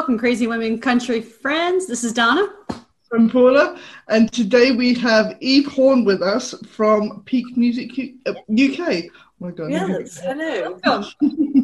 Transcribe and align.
Welcome, 0.00 0.16
Crazy 0.16 0.46
Women 0.46 0.80
Country 0.80 1.20
friends. 1.20 1.86
This 1.86 2.04
is 2.04 2.14
Donna. 2.14 2.48
I'm 3.12 3.28
Paula, 3.28 3.78
and 4.08 4.32
today 4.32 4.72
we 4.72 4.94
have 4.94 5.36
Eve 5.40 5.66
Horn 5.66 6.06
with 6.06 6.22
us 6.22 6.54
from 6.70 7.22
Peak 7.26 7.54
Music 7.54 7.94
U- 7.98 8.14
uh, 8.24 8.30
UK. 8.30 9.04
Oh 9.04 9.20
my 9.40 9.50
God. 9.50 9.70
Yes, 9.70 10.18
hello. 10.18 10.78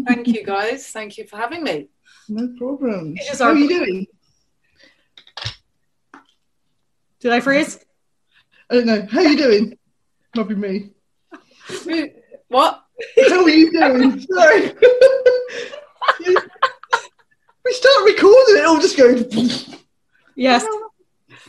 Thank 0.06 0.26
you, 0.26 0.44
guys. 0.44 0.86
Thank 0.88 1.16
you 1.16 1.26
for 1.26 1.38
having 1.38 1.64
me. 1.64 1.88
No 2.28 2.54
problem. 2.58 3.16
How 3.38 3.46
are 3.46 3.56
you 3.56 3.68
doing? 3.70 4.06
Did 7.20 7.32
I 7.32 7.40
freeze? 7.40 7.82
I 8.68 8.74
don't 8.74 8.86
know. 8.86 9.06
How 9.10 9.20
are 9.20 9.28
you 9.28 9.38
doing? 9.38 9.78
Might 10.36 10.48
be 10.48 10.54
me. 10.56 10.90
What? 12.48 12.84
How 13.30 13.42
are 13.44 13.48
you 13.48 13.72
doing? 13.72 14.20
Sorry. 14.30 14.74
we 17.66 17.72
start 17.72 18.04
recording 18.04 18.56
it 18.58 18.64
all 18.64 18.80
just 18.80 18.96
going. 18.96 19.28
Yes. 20.36 20.64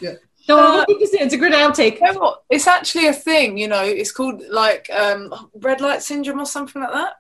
Yeah. 0.02 0.14
No, 0.50 0.58
Uh, 0.58 0.86
it's 0.88 1.14
it's 1.14 1.34
a 1.34 1.38
good 1.38 1.54
outtake. 1.54 2.00
You 2.00 2.14
know 2.14 2.20
what? 2.20 2.44
It's 2.50 2.68
actually 2.68 3.08
a 3.08 3.14
thing, 3.14 3.58
you 3.58 3.68
know. 3.68 3.84
It's 3.84 4.12
called 4.12 4.42
like 4.50 4.90
um, 4.90 5.52
red 5.54 5.80
light 5.82 6.02
syndrome 6.02 6.40
or 6.40 6.46
something 6.46 6.82
like 6.82 6.94
that. 6.94 7.14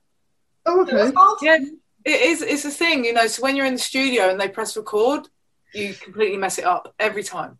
Oh, 0.65 0.81
okay. 0.81 1.11
Yeah, 1.41 1.57
it 2.05 2.21
is. 2.21 2.41
It's 2.41 2.65
a 2.65 2.71
thing, 2.71 3.05
you 3.05 3.13
know. 3.13 3.27
So 3.27 3.43
when 3.43 3.55
you're 3.55 3.65
in 3.65 3.73
the 3.73 3.79
studio 3.79 4.29
and 4.29 4.39
they 4.39 4.47
press 4.47 4.75
record, 4.75 5.27
you 5.73 5.93
completely 5.93 6.37
mess 6.37 6.57
it 6.57 6.65
up 6.65 6.93
every 6.99 7.23
time. 7.23 7.59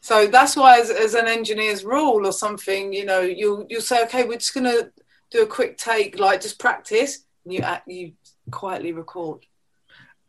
So 0.00 0.26
that's 0.26 0.56
why, 0.56 0.80
as, 0.80 0.90
as 0.90 1.14
an 1.14 1.28
engineer's 1.28 1.84
rule 1.84 2.26
or 2.26 2.32
something, 2.32 2.92
you 2.92 3.04
know, 3.04 3.20
you'll 3.20 3.66
you'll 3.68 3.82
say, 3.82 4.02
okay, 4.04 4.24
we're 4.24 4.38
just 4.38 4.54
gonna 4.54 4.90
do 5.30 5.42
a 5.42 5.46
quick 5.46 5.76
take, 5.76 6.18
like 6.18 6.40
just 6.40 6.58
practice. 6.58 7.24
And 7.44 7.52
you 7.52 7.60
act, 7.60 7.86
you 7.86 8.12
quietly 8.50 8.92
record, 8.92 9.44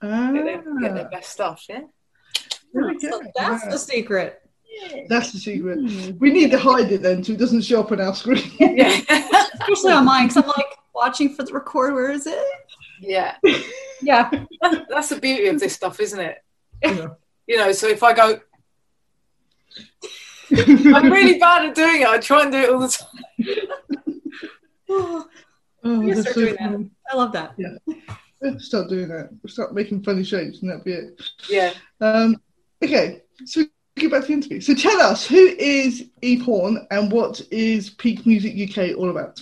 Ah, 0.02 0.32
get 0.32 0.44
their, 0.46 0.80
get 0.80 0.94
their 0.96 1.10
best 1.10 1.30
stuff. 1.32 1.66
Yeah. 1.70 1.82
there 2.74 2.88
we 2.88 2.98
go. 3.00 3.10
So 3.10 3.22
that's 3.36 3.66
the 3.68 3.78
secret. 3.78 4.42
That's 5.10 5.32
the 5.34 5.40
secret. 5.40 5.80
We 6.20 6.32
need 6.32 6.52
to 6.52 6.60
hide 6.60 6.92
it 6.92 7.02
then 7.02 7.24
so 7.24 7.34
it 7.34 7.40
doesn't 7.40 7.62
show 7.64 7.82
up 7.82 7.92
on 7.92 8.00
our 8.02 8.16
screen. 8.16 8.44
Yeah. 8.60 9.02
Especially 9.60 9.92
on 9.92 10.06
mine, 10.06 10.28
because 10.28 10.44
I'm 10.44 10.48
like 10.48 10.68
watching 10.96 11.34
for 11.36 11.44
the 11.44 11.54
record. 11.54 11.94
Where 11.94 12.12
is 12.12 12.26
it? 12.28 12.44
yeah. 13.02 13.36
Yeah. 14.02 14.30
That's 14.90 15.10
the 15.10 15.20
beauty 15.20 15.48
of 15.48 15.60
this 15.60 15.74
stuff, 15.76 16.00
isn't 16.00 16.20
it? 16.20 16.38
Yeah. 16.82 17.08
You 17.48 17.58
know, 17.58 17.72
so 17.74 17.88
if 17.88 18.02
I 18.04 18.14
go, 18.14 18.40
I'm 20.52 21.12
really 21.12 21.38
bad 21.38 21.66
at 21.68 21.76
doing 21.76 22.02
it. 22.04 22.08
I 22.08 22.18
try 22.20 22.44
and 22.44 22.52
do 22.52 22.58
it 22.60 22.70
all 22.70 22.80
the 22.80 22.88
time. 22.88 23.56
Oh, 24.92 25.28
Oh, 25.84 26.02
You 26.02 26.16
that's 26.16 26.22
start 26.32 26.34
so 26.36 26.42
doing 26.42 26.56
that. 26.56 26.90
I 27.12 27.16
love 27.16 27.32
that. 27.34 27.54
Let's 27.58 28.19
start 28.58 28.90
doing 28.90 29.10
that. 29.10 29.30
We'll 29.32 29.52
start 29.52 29.74
making 29.74 30.04
funny 30.04 30.24
shapes 30.24 30.62
and 30.62 30.70
that'll 30.70 30.84
be 30.84 30.94
it. 30.94 31.22
Yeah. 31.50 31.74
Um, 32.02 32.42
okay, 32.84 33.22
so 33.46 33.62
we 33.62 33.70
get 34.02 34.12
back 34.12 34.22
to 34.22 34.28
the 34.28 34.34
interview. 34.34 34.62
So 34.62 34.74
tell 34.74 35.00
us, 35.02 35.26
who 35.26 35.38
is 35.60 36.06
Eve 36.22 36.42
Horn 36.44 36.86
and 36.92 37.12
what 37.12 37.42
is 37.52 37.90
Peak 37.92 38.26
Music 38.26 38.54
UK 38.56 38.98
all 38.98 39.10
about? 39.10 39.42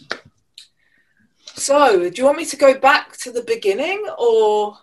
So, 1.45 2.09
do 2.09 2.16
you 2.16 2.25
want 2.25 2.38
me 2.38 2.45
to 2.45 2.57
go 2.57 2.77
back 2.77 3.17
to 3.17 3.31
the 3.31 3.41
beginning 3.41 4.05
or? 4.17 4.77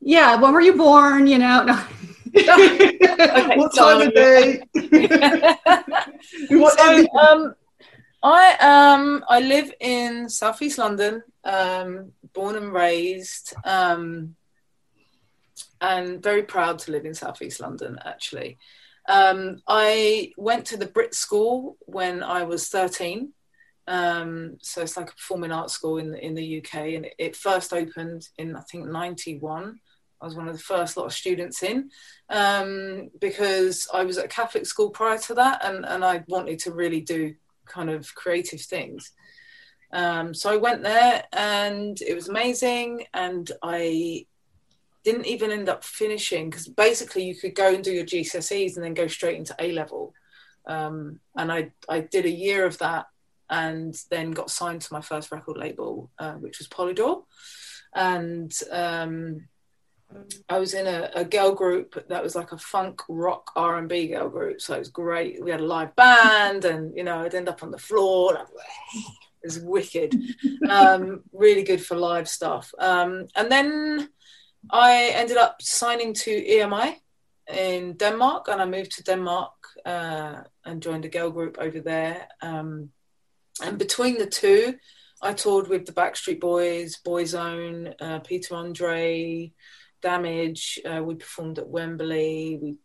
Yeah. 0.00 0.36
When 0.36 0.52
were 0.52 0.60
you 0.60 0.74
born? 0.74 1.26
You 1.26 1.38
know. 1.38 1.64
No. 1.64 1.74
what 2.32 3.74
time 3.74 4.08
of 4.08 4.14
day? 4.14 4.62
what 6.50 6.78
so, 6.78 7.08
um, 7.18 7.54
I 8.22 8.56
um 8.94 9.24
I 9.28 9.40
live 9.40 9.72
in 9.80 10.28
southeast 10.28 10.78
London, 10.78 11.22
um, 11.44 12.12
born 12.32 12.56
and 12.56 12.72
raised, 12.72 13.54
um, 13.64 14.36
and 15.80 16.22
very 16.22 16.42
proud 16.42 16.78
to 16.80 16.92
live 16.92 17.04
in 17.04 17.14
southeast 17.14 17.60
London. 17.60 17.98
Actually, 18.04 18.58
um, 19.08 19.62
I 19.66 20.32
went 20.36 20.66
to 20.66 20.76
the 20.76 20.86
Brit 20.86 21.14
School 21.14 21.76
when 21.80 22.22
I 22.22 22.42
was 22.44 22.68
thirteen. 22.68 23.32
Um, 23.86 24.58
so 24.62 24.82
it's 24.82 24.96
like 24.96 25.10
a 25.10 25.14
performing 25.14 25.50
arts 25.50 25.72
school 25.72 25.98
in 25.98 26.12
the, 26.12 26.24
in 26.24 26.34
the 26.34 26.58
UK, 26.58 26.74
and 26.74 27.06
it, 27.06 27.14
it 27.18 27.36
first 27.36 27.72
opened 27.72 28.28
in 28.38 28.56
I 28.56 28.60
think 28.70 28.86
'91. 28.86 29.80
I 30.20 30.26
was 30.26 30.36
one 30.36 30.48
of 30.48 30.56
the 30.56 30.62
first 30.62 30.96
lot 30.96 31.06
of 31.06 31.12
students 31.12 31.62
in 31.62 31.90
um, 32.28 33.08
because 33.20 33.88
I 33.92 34.04
was 34.04 34.18
at 34.18 34.26
a 34.26 34.28
Catholic 34.28 34.66
school 34.66 34.90
prior 34.90 35.18
to 35.18 35.34
that, 35.34 35.64
and, 35.64 35.86
and 35.86 36.04
I 36.04 36.24
wanted 36.28 36.58
to 36.60 36.72
really 36.72 37.00
do 37.00 37.34
kind 37.66 37.88
of 37.88 38.14
creative 38.14 38.60
things. 38.60 39.12
Um, 39.92 40.34
so 40.34 40.52
I 40.52 40.56
went 40.56 40.82
there, 40.82 41.24
and 41.32 42.00
it 42.00 42.14
was 42.14 42.28
amazing. 42.28 43.06
And 43.14 43.50
I 43.62 44.26
didn't 45.04 45.26
even 45.26 45.50
end 45.50 45.68
up 45.68 45.84
finishing 45.84 46.50
because 46.50 46.68
basically 46.68 47.24
you 47.24 47.34
could 47.34 47.54
go 47.54 47.74
and 47.74 47.82
do 47.82 47.92
your 47.92 48.04
GCSEs 48.04 48.76
and 48.76 48.84
then 48.84 48.94
go 48.94 49.06
straight 49.06 49.38
into 49.38 49.54
A 49.58 49.72
level. 49.72 50.14
Um, 50.66 51.20
and 51.36 51.50
I 51.50 51.72
I 51.88 52.00
did 52.00 52.26
a 52.26 52.30
year 52.30 52.66
of 52.66 52.78
that, 52.78 53.06
and 53.48 53.94
then 54.10 54.30
got 54.32 54.50
signed 54.50 54.82
to 54.82 54.92
my 54.92 55.00
first 55.00 55.32
record 55.32 55.56
label, 55.56 56.10
uh, 56.18 56.34
which 56.34 56.58
was 56.58 56.68
Polydor, 56.68 57.24
and 57.94 58.52
um, 58.70 59.48
I 60.48 60.58
was 60.58 60.74
in 60.74 60.86
a, 60.86 61.10
a 61.14 61.24
girl 61.24 61.54
group 61.54 62.06
that 62.08 62.22
was 62.22 62.34
like 62.34 62.52
a 62.52 62.58
funk 62.58 63.02
rock 63.08 63.50
R 63.56 63.78
and 63.78 63.88
B 63.88 64.08
girl 64.08 64.28
group, 64.28 64.60
so 64.60 64.74
it 64.74 64.80
was 64.80 64.88
great. 64.88 65.42
We 65.42 65.50
had 65.50 65.60
a 65.60 65.66
live 65.66 65.94
band, 65.96 66.64
and 66.64 66.96
you 66.96 67.04
know, 67.04 67.20
I'd 67.20 67.34
end 67.34 67.48
up 67.48 67.62
on 67.62 67.70
the 67.70 67.78
floor. 67.78 68.36
And 68.36 68.48
Was 69.44 69.58
wicked, 69.58 70.14
um, 70.68 71.22
really 71.32 71.62
good 71.62 71.84
for 71.84 71.96
live 71.96 72.28
stuff. 72.28 72.72
Um, 72.78 73.26
and 73.34 73.50
then 73.50 74.08
I 74.70 75.12
ended 75.14 75.36
up 75.38 75.62
signing 75.62 76.12
to 76.14 76.30
EMI 76.30 76.96
in 77.48 77.94
Denmark, 77.94 78.48
and 78.48 78.60
I 78.60 78.66
moved 78.66 78.92
to 78.92 79.04
Denmark 79.04 79.52
uh, 79.86 80.42
and 80.64 80.82
joined 80.82 81.04
a 81.04 81.08
girl 81.08 81.30
group 81.30 81.56
over 81.58 81.80
there. 81.80 82.28
Um, 82.42 82.90
and 83.62 83.78
between 83.78 84.18
the 84.18 84.26
two, 84.26 84.74
I 85.22 85.32
toured 85.32 85.68
with 85.68 85.86
the 85.86 85.92
Backstreet 85.92 86.40
Boys, 86.40 86.98
Boyzone, 87.04 87.94
uh, 88.00 88.20
Peter 88.20 88.54
Andre. 88.54 89.52
Damage. 90.02 90.78
Uh, 90.84 91.02
we 91.02 91.14
performed 91.14 91.58
at 91.58 91.68
Wembley. 91.68 92.58
We 92.60 92.76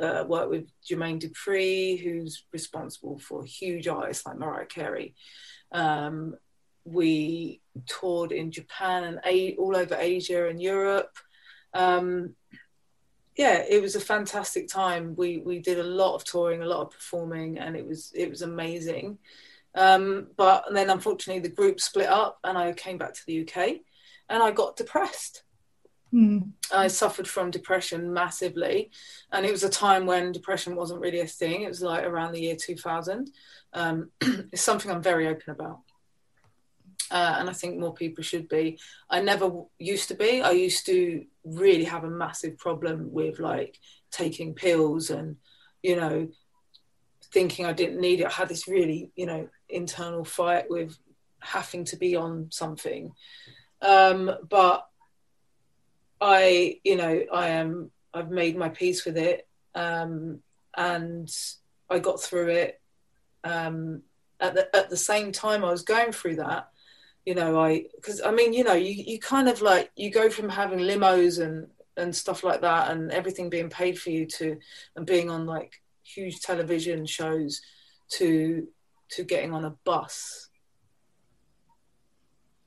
uh, 0.00 0.24
worked 0.26 0.50
with 0.50 0.70
Jermaine 0.88 1.20
Dupri, 1.20 2.02
who's 2.02 2.44
responsible 2.52 3.18
for 3.18 3.44
huge 3.44 3.88
artists 3.88 4.26
like 4.26 4.38
Mariah 4.38 4.66
Carey. 4.66 5.14
Um, 5.72 6.36
we 6.84 7.60
toured 7.86 8.32
in 8.32 8.50
Japan 8.50 9.04
and 9.04 9.20
a- 9.24 9.56
all 9.56 9.76
over 9.76 9.96
Asia 9.98 10.48
and 10.48 10.60
Europe. 10.60 11.16
Um, 11.74 12.34
yeah, 13.36 13.64
it 13.68 13.80
was 13.80 13.94
a 13.94 14.00
fantastic 14.00 14.68
time. 14.68 15.14
We 15.16 15.38
we 15.38 15.60
did 15.60 15.78
a 15.78 15.84
lot 15.84 16.14
of 16.14 16.24
touring, 16.24 16.62
a 16.62 16.66
lot 16.66 16.82
of 16.82 16.90
performing, 16.90 17.58
and 17.58 17.76
it 17.76 17.86
was 17.86 18.12
it 18.14 18.28
was 18.28 18.42
amazing. 18.42 19.18
Um, 19.74 20.28
but 20.36 20.64
then 20.72 20.90
unfortunately, 20.90 21.40
the 21.40 21.54
group 21.54 21.80
split 21.80 22.08
up, 22.08 22.38
and 22.42 22.58
I 22.58 22.72
came 22.72 22.98
back 22.98 23.14
to 23.14 23.26
the 23.26 23.40
UK, 23.42 23.80
and 24.28 24.42
I 24.42 24.50
got 24.50 24.76
depressed. 24.76 25.44
Hmm. 26.10 26.38
I 26.72 26.88
suffered 26.88 27.28
from 27.28 27.50
depression 27.50 28.12
massively, 28.12 28.90
and 29.30 29.46
it 29.46 29.52
was 29.52 29.62
a 29.62 29.68
time 29.68 30.06
when 30.06 30.32
depression 30.32 30.74
wasn't 30.74 31.00
really 31.00 31.20
a 31.20 31.26
thing. 31.26 31.62
It 31.62 31.68
was 31.68 31.82
like 31.82 32.04
around 32.04 32.32
the 32.32 32.40
year 32.40 32.56
2000. 32.56 33.30
Um, 33.72 34.10
it's 34.20 34.62
something 34.62 34.90
I'm 34.90 35.02
very 35.02 35.28
open 35.28 35.50
about, 35.52 35.80
uh, 37.10 37.36
and 37.38 37.48
I 37.48 37.52
think 37.52 37.78
more 37.78 37.94
people 37.94 38.24
should 38.24 38.48
be. 38.48 38.78
I 39.08 39.20
never 39.20 39.50
used 39.78 40.08
to 40.08 40.14
be. 40.14 40.42
I 40.42 40.50
used 40.50 40.84
to 40.86 41.24
really 41.44 41.84
have 41.84 42.04
a 42.04 42.10
massive 42.10 42.58
problem 42.58 43.12
with 43.12 43.38
like 43.38 43.78
taking 44.10 44.54
pills 44.54 45.10
and, 45.10 45.36
you 45.82 45.94
know, 45.94 46.28
thinking 47.32 47.66
I 47.66 47.72
didn't 47.72 48.00
need 48.00 48.20
it. 48.20 48.26
I 48.26 48.30
had 48.30 48.48
this 48.48 48.66
really, 48.66 49.10
you 49.14 49.26
know, 49.26 49.48
internal 49.68 50.24
fight 50.24 50.68
with 50.68 50.98
having 51.40 51.84
to 51.86 51.96
be 51.96 52.16
on 52.16 52.48
something. 52.50 53.12
Um, 53.82 54.30
but 54.48 54.86
I, 56.20 56.78
you 56.84 56.96
know, 56.96 57.22
I 57.32 57.48
am, 57.48 57.90
I've 58.12 58.30
made 58.30 58.56
my 58.56 58.68
peace 58.68 59.04
with 59.04 59.16
it. 59.16 59.46
Um, 59.74 60.40
and 60.76 61.30
I 61.88 61.98
got 61.98 62.20
through 62.20 62.48
it. 62.48 62.80
Um, 63.44 64.02
at 64.38 64.54
the, 64.54 64.76
at 64.76 64.90
the 64.90 64.96
same 64.96 65.32
time 65.32 65.64
I 65.64 65.70
was 65.70 65.82
going 65.82 66.12
through 66.12 66.36
that, 66.36 66.70
you 67.26 67.34
know, 67.34 67.60
I 67.60 67.84
because 67.96 68.22
I 68.22 68.30
mean, 68.30 68.52
you 68.52 68.64
know, 68.64 68.72
you 68.72 68.92
you 68.92 69.18
kind 69.18 69.48
of 69.48 69.60
like 69.60 69.90
you 69.96 70.10
go 70.10 70.30
from 70.30 70.48
having 70.48 70.78
limos 70.78 71.44
and 71.44 71.68
and 71.96 72.14
stuff 72.14 72.42
like 72.42 72.62
that, 72.62 72.90
and 72.90 73.10
everything 73.12 73.50
being 73.50 73.68
paid 73.68 73.98
for 73.98 74.10
you 74.10 74.26
to 74.26 74.56
and 74.96 75.06
being 75.06 75.30
on 75.30 75.46
like 75.46 75.72
huge 76.02 76.40
television 76.40 77.04
shows 77.04 77.60
to 78.12 78.66
to 79.10 79.24
getting 79.24 79.52
on 79.52 79.64
a 79.64 79.76
bus. 79.84 80.48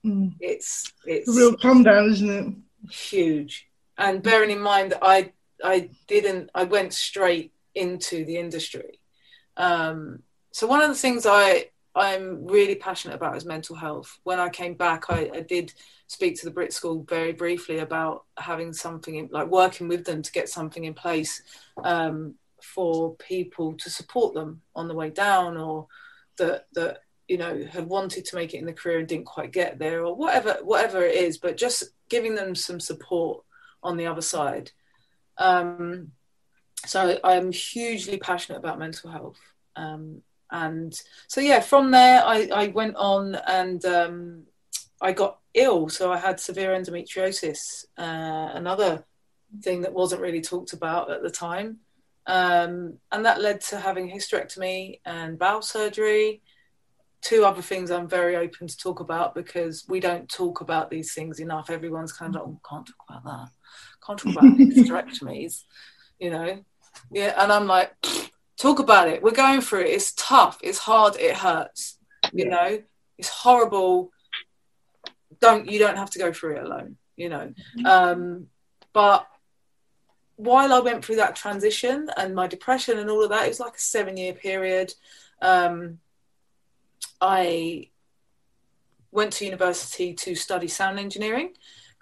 Mm. 0.06 0.34
It's 0.38 0.92
it's 1.04 1.28
A 1.28 1.32
real 1.32 1.56
come 1.56 1.82
down, 1.82 2.10
isn't 2.10 2.30
it? 2.30 2.54
Huge. 2.90 3.68
And 3.96 4.22
bearing 4.22 4.50
in 4.50 4.60
mind 4.60 4.92
that 4.92 5.00
I 5.02 5.32
I 5.62 5.90
didn't 6.08 6.50
I 6.54 6.64
went 6.64 6.92
straight 6.92 7.52
into 7.74 8.24
the 8.24 8.36
industry. 8.36 9.00
Um, 9.56 10.22
so 10.50 10.66
one 10.66 10.82
of 10.82 10.88
the 10.88 10.94
things 10.94 11.26
I 11.26 11.70
I'm 11.96 12.46
really 12.46 12.74
passionate 12.74 13.14
about 13.14 13.36
is 13.36 13.44
mental 13.44 13.76
health. 13.76 14.18
When 14.24 14.40
I 14.40 14.48
came 14.48 14.74
back, 14.74 15.04
I, 15.10 15.30
I 15.32 15.40
did 15.40 15.72
speak 16.08 16.36
to 16.36 16.44
the 16.44 16.50
Brit 16.50 16.72
School 16.72 17.04
very 17.08 17.32
briefly 17.32 17.78
about 17.78 18.24
having 18.36 18.72
something 18.72 19.14
in, 19.14 19.28
like 19.30 19.46
working 19.46 19.86
with 19.86 20.04
them 20.04 20.20
to 20.22 20.32
get 20.32 20.48
something 20.48 20.84
in 20.84 20.94
place 20.94 21.42
um, 21.84 22.34
for 22.60 23.14
people 23.16 23.74
to 23.74 23.90
support 23.90 24.34
them 24.34 24.60
on 24.74 24.88
the 24.88 24.94
way 24.94 25.10
down, 25.10 25.56
or 25.56 25.86
that 26.38 26.66
that 26.74 27.02
you 27.28 27.38
know 27.38 27.64
had 27.70 27.86
wanted 27.86 28.24
to 28.24 28.36
make 28.36 28.54
it 28.54 28.58
in 28.58 28.66
the 28.66 28.72
career 28.72 28.98
and 28.98 29.06
didn't 29.06 29.26
quite 29.26 29.52
get 29.52 29.78
there, 29.78 30.04
or 30.04 30.16
whatever 30.16 30.58
whatever 30.62 31.04
it 31.04 31.14
is. 31.14 31.38
But 31.38 31.56
just 31.56 31.84
giving 32.08 32.34
them 32.34 32.54
some 32.54 32.80
support 32.80 33.44
on 33.82 33.96
the 33.96 34.06
other 34.06 34.22
side. 34.22 34.70
Um, 35.38 36.12
so 36.86 37.18
I'm 37.24 37.52
hugely 37.52 38.18
passionate 38.18 38.58
about 38.58 38.78
mental 38.78 39.10
health. 39.10 39.40
Um, 39.76 40.22
and 40.54 40.98
so 41.26 41.40
yeah 41.40 41.60
from 41.60 41.90
there 41.90 42.22
i, 42.24 42.48
I 42.54 42.68
went 42.68 42.96
on 42.96 43.34
and 43.46 43.84
um, 43.84 44.42
i 45.00 45.12
got 45.12 45.40
ill 45.52 45.88
so 45.88 46.12
i 46.12 46.16
had 46.16 46.40
severe 46.40 46.70
endometriosis 46.70 47.84
uh, 47.98 48.50
another 48.54 49.04
thing 49.62 49.82
that 49.82 49.92
wasn't 49.92 50.22
really 50.22 50.40
talked 50.40 50.72
about 50.72 51.10
at 51.10 51.22
the 51.22 51.30
time 51.30 51.78
um, 52.26 52.94
and 53.12 53.26
that 53.26 53.42
led 53.42 53.60
to 53.60 53.78
having 53.78 54.10
hysterectomy 54.10 55.00
and 55.04 55.38
bowel 55.38 55.60
surgery 55.60 56.40
two 57.24 57.44
other 57.44 57.62
things 57.62 57.90
i'm 57.90 58.08
very 58.08 58.36
open 58.36 58.66
to 58.66 58.76
talk 58.76 59.00
about 59.00 59.34
because 59.34 59.84
we 59.88 59.98
don't 59.98 60.28
talk 60.28 60.60
about 60.60 60.90
these 60.90 61.14
things 61.14 61.40
enough 61.40 61.70
everyone's 61.70 62.12
kind 62.12 62.36
of 62.36 62.42
like 62.42 62.50
oh, 62.50 62.60
can't 62.68 62.86
talk 62.86 63.04
about 63.08 63.24
that 63.24 63.48
can't 64.06 64.18
talk 64.18 64.32
about 64.32 64.58
hysterectomies 64.58 65.62
you 66.18 66.30
know 66.30 66.62
yeah 67.10 67.32
and 67.42 67.50
i'm 67.50 67.66
like 67.66 67.92
talk 68.56 68.78
about 68.78 69.08
it. 69.08 69.22
We're 69.22 69.32
going 69.32 69.60
through 69.60 69.80
it. 69.82 69.88
It's 69.90 70.12
tough. 70.12 70.58
It's 70.62 70.78
hard. 70.78 71.16
It 71.16 71.36
hurts. 71.36 71.98
You 72.32 72.44
Yeah. 72.44 72.50
know, 72.50 72.82
it's 73.18 73.28
horrible. 73.28 74.10
Don't 75.40 75.68
you 75.68 75.78
don't 75.78 75.96
have 75.96 76.10
to 76.10 76.18
go 76.18 76.32
through 76.32 76.56
it 76.56 76.64
alone. 76.64 76.96
You 77.16 77.28
know, 77.28 77.52
um, 77.84 78.46
but 78.92 79.26
while 80.36 80.72
I 80.72 80.80
went 80.80 81.04
through 81.04 81.16
that 81.16 81.36
transition 81.36 82.08
and 82.16 82.34
my 82.34 82.46
depression 82.48 82.98
and 82.98 83.08
all 83.08 83.22
of 83.22 83.30
that, 83.30 83.44
it 83.44 83.48
was 83.48 83.60
like 83.60 83.76
a 83.76 83.80
seven 83.80 84.16
year 84.16 84.32
period. 84.32 84.94
Um, 85.40 85.98
I 87.26 87.88
went 89.10 89.32
to 89.34 89.46
university 89.46 90.12
to 90.12 90.34
study 90.34 90.68
sound 90.68 90.98
engineering. 90.98 91.54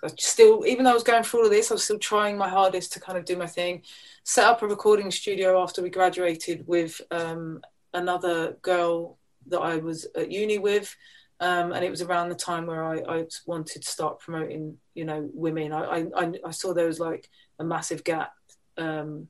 I 0.02 0.08
still, 0.18 0.66
even 0.66 0.84
though 0.84 0.90
I 0.90 0.94
was 0.94 1.04
going 1.04 1.22
through 1.22 1.40
all 1.40 1.46
of 1.46 1.52
this, 1.52 1.70
I 1.70 1.74
was 1.74 1.84
still 1.84 1.98
trying 2.00 2.36
my 2.36 2.48
hardest 2.48 2.92
to 2.94 3.00
kind 3.00 3.16
of 3.16 3.24
do 3.24 3.36
my 3.36 3.46
thing. 3.46 3.82
Set 4.24 4.44
up 4.44 4.62
a 4.62 4.66
recording 4.66 5.12
studio 5.12 5.62
after 5.62 5.80
we 5.80 5.90
graduated 5.90 6.66
with 6.66 7.00
um, 7.12 7.62
another 7.94 8.56
girl 8.62 9.16
that 9.46 9.60
I 9.60 9.76
was 9.76 10.08
at 10.16 10.32
uni 10.32 10.58
with. 10.58 10.94
Um, 11.38 11.70
and 11.72 11.84
it 11.84 11.90
was 11.90 12.02
around 12.02 12.28
the 12.28 12.34
time 12.34 12.66
where 12.66 12.84
I, 12.84 12.96
I 13.08 13.26
wanted 13.46 13.82
to 13.82 13.90
start 13.90 14.18
promoting, 14.18 14.76
you 14.94 15.04
know, 15.04 15.30
women. 15.32 15.72
I, 15.72 16.06
I, 16.16 16.32
I 16.44 16.50
saw 16.50 16.74
there 16.74 16.86
was 16.86 16.98
like 16.98 17.28
a 17.60 17.64
massive 17.64 18.02
gap 18.02 18.32
um, 18.76 19.28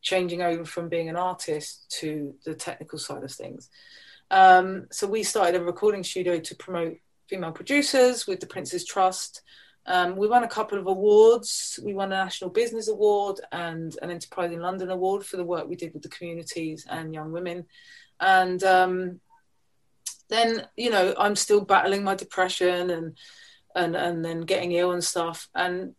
changing 0.00 0.42
over 0.42 0.64
from 0.64 0.88
being 0.88 1.08
an 1.08 1.16
artist 1.16 1.88
to 2.00 2.34
the 2.44 2.54
technical 2.54 2.98
side 2.98 3.22
of 3.22 3.30
things. 3.30 3.70
Um, 4.32 4.86
so 4.90 5.06
we 5.06 5.22
started 5.24 5.60
a 5.60 5.64
recording 5.64 6.02
studio 6.02 6.40
to 6.40 6.56
promote 6.56 6.96
female 7.28 7.52
producers 7.52 8.26
with 8.26 8.40
the 8.40 8.46
Prince's 8.46 8.82
Trust. 8.84 9.42
Um, 9.84 10.16
we 10.16 10.26
won 10.26 10.42
a 10.42 10.48
couple 10.48 10.78
of 10.78 10.86
awards. 10.86 11.78
We 11.84 11.92
won 11.92 12.12
a 12.12 12.16
National 12.16 12.48
Business 12.48 12.88
Award 12.88 13.40
and 13.52 13.94
an 14.00 14.10
Enterprising 14.10 14.60
London 14.60 14.90
Award 14.90 15.26
for 15.26 15.36
the 15.36 15.44
work 15.44 15.68
we 15.68 15.76
did 15.76 15.92
with 15.92 16.02
the 16.02 16.08
communities 16.08 16.86
and 16.88 17.12
young 17.12 17.30
women. 17.30 17.66
And 18.20 18.64
um, 18.64 19.20
then, 20.30 20.66
you 20.78 20.88
know, 20.88 21.14
I'm 21.18 21.36
still 21.36 21.60
battling 21.60 22.02
my 22.02 22.14
depression 22.14 22.88
and 22.90 23.18
and 23.74 23.94
and 23.94 24.24
then 24.24 24.42
getting 24.42 24.72
ill 24.72 24.92
and 24.92 25.04
stuff. 25.04 25.48
And 25.54 25.94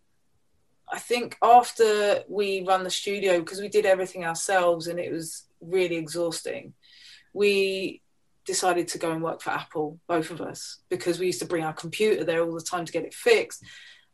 I 0.91 0.97
think 0.97 1.37
after 1.43 2.23
we 2.27 2.63
run 2.63 2.83
the 2.83 2.89
studio, 2.89 3.39
because 3.39 3.61
we 3.61 3.69
did 3.69 3.85
everything 3.85 4.25
ourselves 4.25 4.87
and 4.87 4.99
it 4.99 5.11
was 5.11 5.43
really 5.61 5.97
exhausting, 5.97 6.73
we 7.33 8.02
decided 8.45 8.87
to 8.89 8.97
go 8.97 9.11
and 9.11 9.23
work 9.23 9.41
for 9.41 9.51
Apple, 9.51 9.99
both 10.07 10.31
of 10.31 10.41
us, 10.41 10.79
because 10.89 11.19
we 11.19 11.27
used 11.27 11.39
to 11.39 11.45
bring 11.45 11.63
our 11.63 11.73
computer 11.73 12.23
there 12.23 12.43
all 12.43 12.53
the 12.53 12.61
time 12.61 12.85
to 12.85 12.91
get 12.91 13.05
it 13.05 13.13
fixed. 13.13 13.63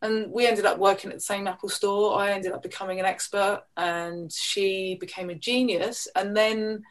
And 0.02 0.30
we 0.32 0.46
ended 0.46 0.64
up 0.64 0.78
working 0.78 1.10
at 1.10 1.16
the 1.16 1.22
same 1.22 1.46
Apple 1.46 1.68
store. 1.68 2.18
I 2.18 2.30
ended 2.30 2.52
up 2.52 2.62
becoming 2.62 3.00
an 3.00 3.06
expert, 3.06 3.62
and 3.76 4.32
she 4.32 4.96
became 5.00 5.30
a 5.30 5.34
genius, 5.34 6.08
and 6.16 6.36
then 6.36 6.82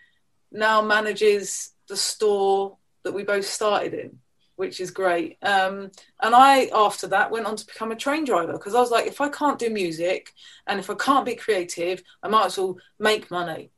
now 0.52 0.82
manages 0.82 1.72
the 1.88 1.98
store 1.98 2.78
that 3.04 3.14
we 3.14 3.24
both 3.24 3.46
started 3.46 3.94
in, 3.94 4.20
which 4.56 4.80
is 4.80 4.92
great. 4.92 5.38
Um, 5.42 5.92
and 6.22 6.36
I, 6.36 6.70
after 6.74 7.08
that, 7.08 7.32
went 7.32 7.46
on 7.46 7.56
to 7.56 7.66
become 7.66 7.92
a 7.92 7.96
train 7.96 8.26
driver 8.26 8.54
because 8.54 8.76
I 8.76 8.80
was 8.80 8.92
like, 8.92 9.08
if 9.08 9.22
I 9.22 9.30
can't 9.30 9.58
do 9.58 9.70
music 9.70 10.34
and 10.68 10.80
if 10.80 10.90
I 10.90 10.96
can't 10.96 11.26
be 11.26 11.36
creative, 11.36 12.04
I 12.22 12.28
might 12.28 12.48
as 12.48 12.58
well 12.58 12.78
make 13.00 13.32
money. 13.32 13.72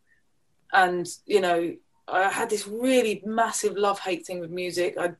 And, 0.74 1.08
you 1.26 1.42
know, 1.42 1.76
I 2.12 2.30
had 2.30 2.50
this 2.50 2.68
really 2.68 3.24
massive 3.26 3.78
love 3.78 4.00
hate 4.00 4.26
thing 4.26 4.40
with 4.40 4.52
music. 4.52 4.96
I, 5.00 5.12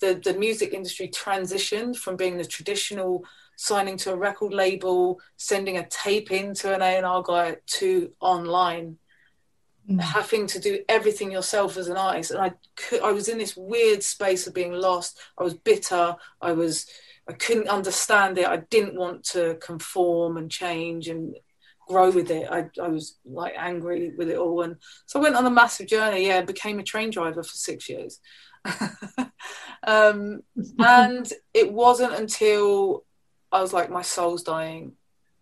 the 0.00 0.20
the 0.22 0.34
music 0.34 0.72
industry 0.72 1.08
transitioned 1.08 1.96
from 1.96 2.16
being 2.16 2.36
the 2.36 2.44
traditional 2.44 3.24
signing 3.56 3.96
to 3.98 4.12
a 4.12 4.16
record 4.16 4.52
label, 4.52 5.20
sending 5.36 5.76
a 5.78 5.86
tape 5.88 6.30
in 6.32 6.54
to 6.54 6.74
an 6.74 6.82
A 6.82 6.96
and 6.96 7.06
R 7.06 7.22
guy 7.22 7.56
to 7.78 8.10
online, 8.20 8.98
Mm. 9.88 10.00
having 10.00 10.46
to 10.46 10.60
do 10.60 10.84
everything 10.88 11.32
yourself 11.32 11.76
as 11.76 11.88
an 11.88 11.96
artist. 11.96 12.30
And 12.30 12.40
I 12.40 12.52
could, 12.76 13.00
I 13.00 13.12
was 13.12 13.28
in 13.28 13.38
this 13.38 13.56
weird 13.56 14.02
space 14.02 14.46
of 14.46 14.54
being 14.54 14.72
lost. 14.72 15.18
I 15.38 15.42
was 15.42 15.54
bitter. 15.54 16.16
I 16.40 16.52
was 16.52 16.86
I 17.28 17.32
couldn't 17.32 17.68
understand 17.68 18.38
it. 18.38 18.46
I 18.46 18.58
didn't 18.58 18.96
want 18.96 19.24
to 19.32 19.56
conform 19.60 20.36
and 20.36 20.50
change 20.50 21.08
and 21.08 21.34
grow 21.90 22.10
with 22.10 22.30
it. 22.30 22.48
I, 22.50 22.68
I 22.80 22.88
was 22.88 23.18
like 23.24 23.54
angry 23.56 24.12
with 24.16 24.30
it 24.30 24.38
all. 24.38 24.62
And 24.62 24.76
so 25.06 25.18
I 25.18 25.22
went 25.24 25.34
on 25.34 25.46
a 25.46 25.50
massive 25.50 25.88
journey, 25.88 26.26
yeah, 26.26 26.40
became 26.42 26.78
a 26.78 26.84
train 26.84 27.10
driver 27.10 27.42
for 27.42 27.56
six 27.56 27.88
years. 27.88 28.20
um, 29.86 30.42
and 30.78 31.32
it 31.52 31.72
wasn't 31.72 32.14
until 32.14 33.04
I 33.50 33.60
was 33.60 33.72
like, 33.72 33.90
my 33.90 34.02
soul's 34.02 34.44
dying. 34.44 34.92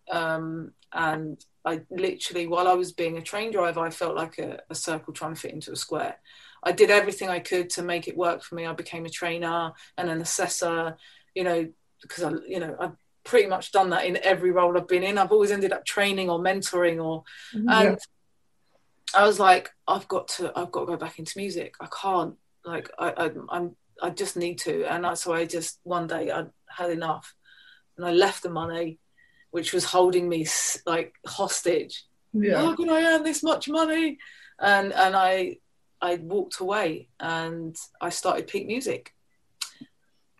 Um, 0.09 0.71
and 0.91 1.43
I 1.63 1.81
literally, 1.91 2.47
while 2.47 2.67
I 2.67 2.73
was 2.73 2.93
being 2.93 3.17
a 3.17 3.21
train 3.21 3.51
driver, 3.51 3.81
I 3.81 3.91
felt 3.91 4.15
like 4.15 4.39
a, 4.39 4.59
a 4.71 4.75
circle 4.75 5.13
trying 5.13 5.35
to 5.35 5.39
fit 5.39 5.53
into 5.53 5.71
a 5.71 5.75
square. 5.75 6.17
I 6.63 6.71
did 6.71 6.89
everything 6.89 7.29
I 7.29 7.39
could 7.39 7.69
to 7.71 7.83
make 7.83 8.07
it 8.07 8.17
work 8.17 8.43
for 8.43 8.55
me. 8.55 8.65
I 8.65 8.73
became 8.73 9.05
a 9.05 9.09
trainer 9.09 9.71
and 9.97 10.09
an 10.09 10.19
assessor, 10.19 10.97
you 11.35 11.43
know, 11.43 11.69
because 12.01 12.23
I, 12.23 12.31
you 12.47 12.59
know, 12.59 12.75
I've 12.79 12.97
pretty 13.29 13.47
much 13.47 13.71
done 13.71 13.89
that 13.91 14.05
in 14.05 14.17
every 14.23 14.51
role 14.51 14.75
I've 14.75 14.87
been 14.87 15.03
in. 15.03 15.17
I've 15.17 15.31
always 15.31 15.51
ended 15.51 15.71
up 15.71 15.85
training 15.85 16.29
or 16.29 16.39
mentoring 16.39 16.97
or, 17.03 17.23
mm-hmm. 17.55 17.69
and 17.69 17.99
I 19.13 19.23
was 19.29 19.39
like, 19.39 19.69
I've 19.87 20.07
got 20.07 20.27
to, 20.35 20.51
I've 20.55 20.71
got 20.71 20.81
to 20.81 20.91
go 20.93 20.97
back 20.97 21.19
into 21.19 21.37
music. 21.37 21.75
I 21.79 21.87
can't, 22.01 22.35
like, 22.65 22.89
I, 22.97 23.09
I 23.23 23.31
I'm, 23.49 23.75
I 24.01 24.09
just 24.09 24.35
need 24.35 24.57
to. 24.59 24.85
And 24.91 25.05
I, 25.05 25.13
so 25.13 25.33
I 25.33 25.45
just 25.45 25.79
one 25.83 26.07
day 26.07 26.31
I 26.31 26.45
had 26.69 26.89
enough, 26.89 27.35
and 27.95 28.05
I 28.05 28.11
left 28.11 28.43
the 28.43 28.49
money, 28.49 28.97
which 29.51 29.73
was 29.73 29.85
holding 29.85 30.29
me 30.29 30.47
like 30.85 31.13
hostage. 31.25 32.05
Yeah. 32.33 32.61
How 32.61 32.75
can 32.75 32.89
I 32.89 33.03
earn 33.03 33.23
this 33.23 33.43
much 33.43 33.67
money? 33.67 34.17
And 34.59 34.93
and 34.93 35.15
I 35.15 35.57
I 36.01 36.15
walked 36.15 36.59
away 36.59 37.09
and 37.19 37.75
I 37.99 38.09
started 38.09 38.47
Peak 38.47 38.67
Music. 38.67 39.13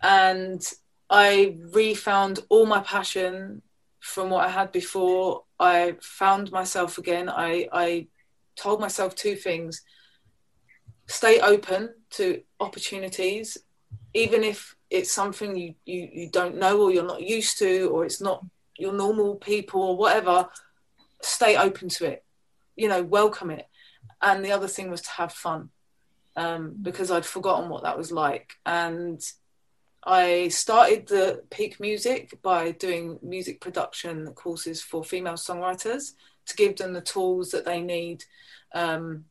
And 0.02 0.62
I 1.10 1.58
refound 1.74 2.40
all 2.50 2.66
my 2.66 2.82
passion 2.82 3.62
from 4.00 4.30
what 4.30 4.46
I 4.46 4.50
had 4.50 4.72
before. 4.72 5.44
I 5.60 5.96
found 6.02 6.52
myself 6.52 6.98
again. 6.98 7.30
I, 7.30 7.68
I 7.72 8.08
told 8.56 8.80
myself 8.80 9.16
two 9.16 9.36
things 9.36 9.82
stay 11.08 11.40
open 11.40 11.90
to 12.12 12.42
opportunities, 12.60 13.58
even 14.14 14.44
if 14.44 14.76
it's 14.92 15.12
something 15.12 15.56
you, 15.56 15.74
you, 15.86 16.10
you 16.14 16.30
don't 16.30 16.58
know 16.58 16.80
or 16.82 16.92
you're 16.92 17.04
not 17.04 17.24
used 17.24 17.58
to, 17.58 17.90
or 17.90 18.06
it's 18.06 18.22
not 18.22 18.46
your 18.78 18.94
normal 18.94 19.36
people 19.36 19.82
or 19.82 19.98
whatever, 19.98 20.48
stay 21.22 21.58
open 21.58 21.90
to 21.90 22.06
it, 22.06 22.24
you 22.76 22.88
know, 22.88 23.02
welcome 23.04 23.50
it. 23.50 23.68
And 24.22 24.46
the 24.46 24.52
other 24.52 24.68
thing 24.68 24.92
was 24.92 25.02
to 25.02 25.10
have 25.12 25.34
fun 25.34 25.70
um, 26.36 26.76
because 26.82 27.12
I'd 27.12 27.26
forgotten 27.26 27.70
what 27.70 27.84
that 27.84 27.98
was 27.98 28.12
like. 28.12 28.54
And 28.66 29.22
I 30.06 30.48
started 30.48 31.08
the 31.08 31.44
Peak 31.50 31.80
Music 31.80 32.42
by 32.42 32.72
doing 32.72 33.20
music 33.22 33.60
production 33.60 34.28
courses 34.34 34.82
for 34.82 35.04
female 35.04 35.34
songwriters 35.34 36.14
to 36.46 36.56
give 36.56 36.78
them 36.78 36.94
the 36.94 37.02
tools 37.02 37.52
that 37.52 37.66
they 37.66 37.82
need 37.82 38.24
um, 38.74 39.26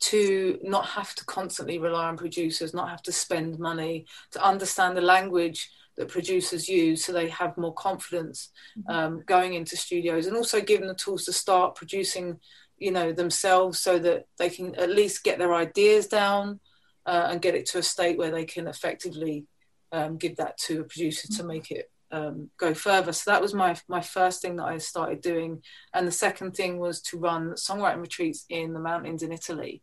to 0.00 0.58
not 0.62 0.86
have 0.86 1.14
to 1.14 1.24
constantly 1.24 1.78
rely 1.78 2.08
on 2.08 2.16
producers, 2.16 2.74
not 2.74 2.90
have 2.90 3.02
to 3.02 3.12
spend 3.12 3.58
money, 3.58 4.06
to 4.32 4.44
understand 4.44 4.96
the 4.96 5.02
language 5.02 5.70
that 5.96 6.08
producers 6.08 6.68
use 6.68 7.04
so 7.04 7.12
they 7.12 7.28
have 7.28 7.56
more 7.58 7.74
confidence 7.74 8.50
mm-hmm. 8.78 8.90
um, 8.90 9.22
going 9.26 9.54
into 9.54 9.76
studios 9.76 10.26
and 10.26 10.36
also 10.36 10.60
give 10.60 10.80
them 10.80 10.88
the 10.88 10.94
tools 10.94 11.24
to 11.24 11.32
start 11.32 11.74
producing 11.74 12.38
you 12.78 12.92
know 12.92 13.12
themselves 13.12 13.80
so 13.80 13.98
that 13.98 14.26
they 14.38 14.48
can 14.48 14.74
at 14.76 14.90
least 14.90 15.24
get 15.24 15.38
their 15.38 15.52
ideas 15.52 16.06
down 16.06 16.60
uh, 17.06 17.26
and 17.30 17.42
get 17.42 17.56
it 17.56 17.66
to 17.66 17.78
a 17.78 17.82
state 17.82 18.16
where 18.16 18.30
they 18.30 18.44
can 18.44 18.68
effectively 18.68 19.44
um, 19.92 20.16
give 20.16 20.36
that 20.36 20.58
to 20.58 20.80
a 20.80 20.84
producer 20.84 21.28
to 21.28 21.34
mm-hmm. 21.34 21.46
make 21.46 21.70
it 21.70 21.90
um, 22.10 22.50
go 22.56 22.74
further. 22.74 23.12
So 23.12 23.30
that 23.30 23.42
was 23.42 23.54
my 23.54 23.76
my 23.88 24.00
first 24.00 24.42
thing 24.42 24.56
that 24.56 24.64
I 24.64 24.78
started 24.78 25.20
doing, 25.20 25.62
and 25.92 26.06
the 26.06 26.12
second 26.12 26.52
thing 26.52 26.78
was 26.78 27.00
to 27.02 27.18
run 27.18 27.52
songwriting 27.52 28.00
retreats 28.00 28.44
in 28.48 28.72
the 28.72 28.80
mountains 28.80 29.22
in 29.22 29.32
Italy. 29.32 29.82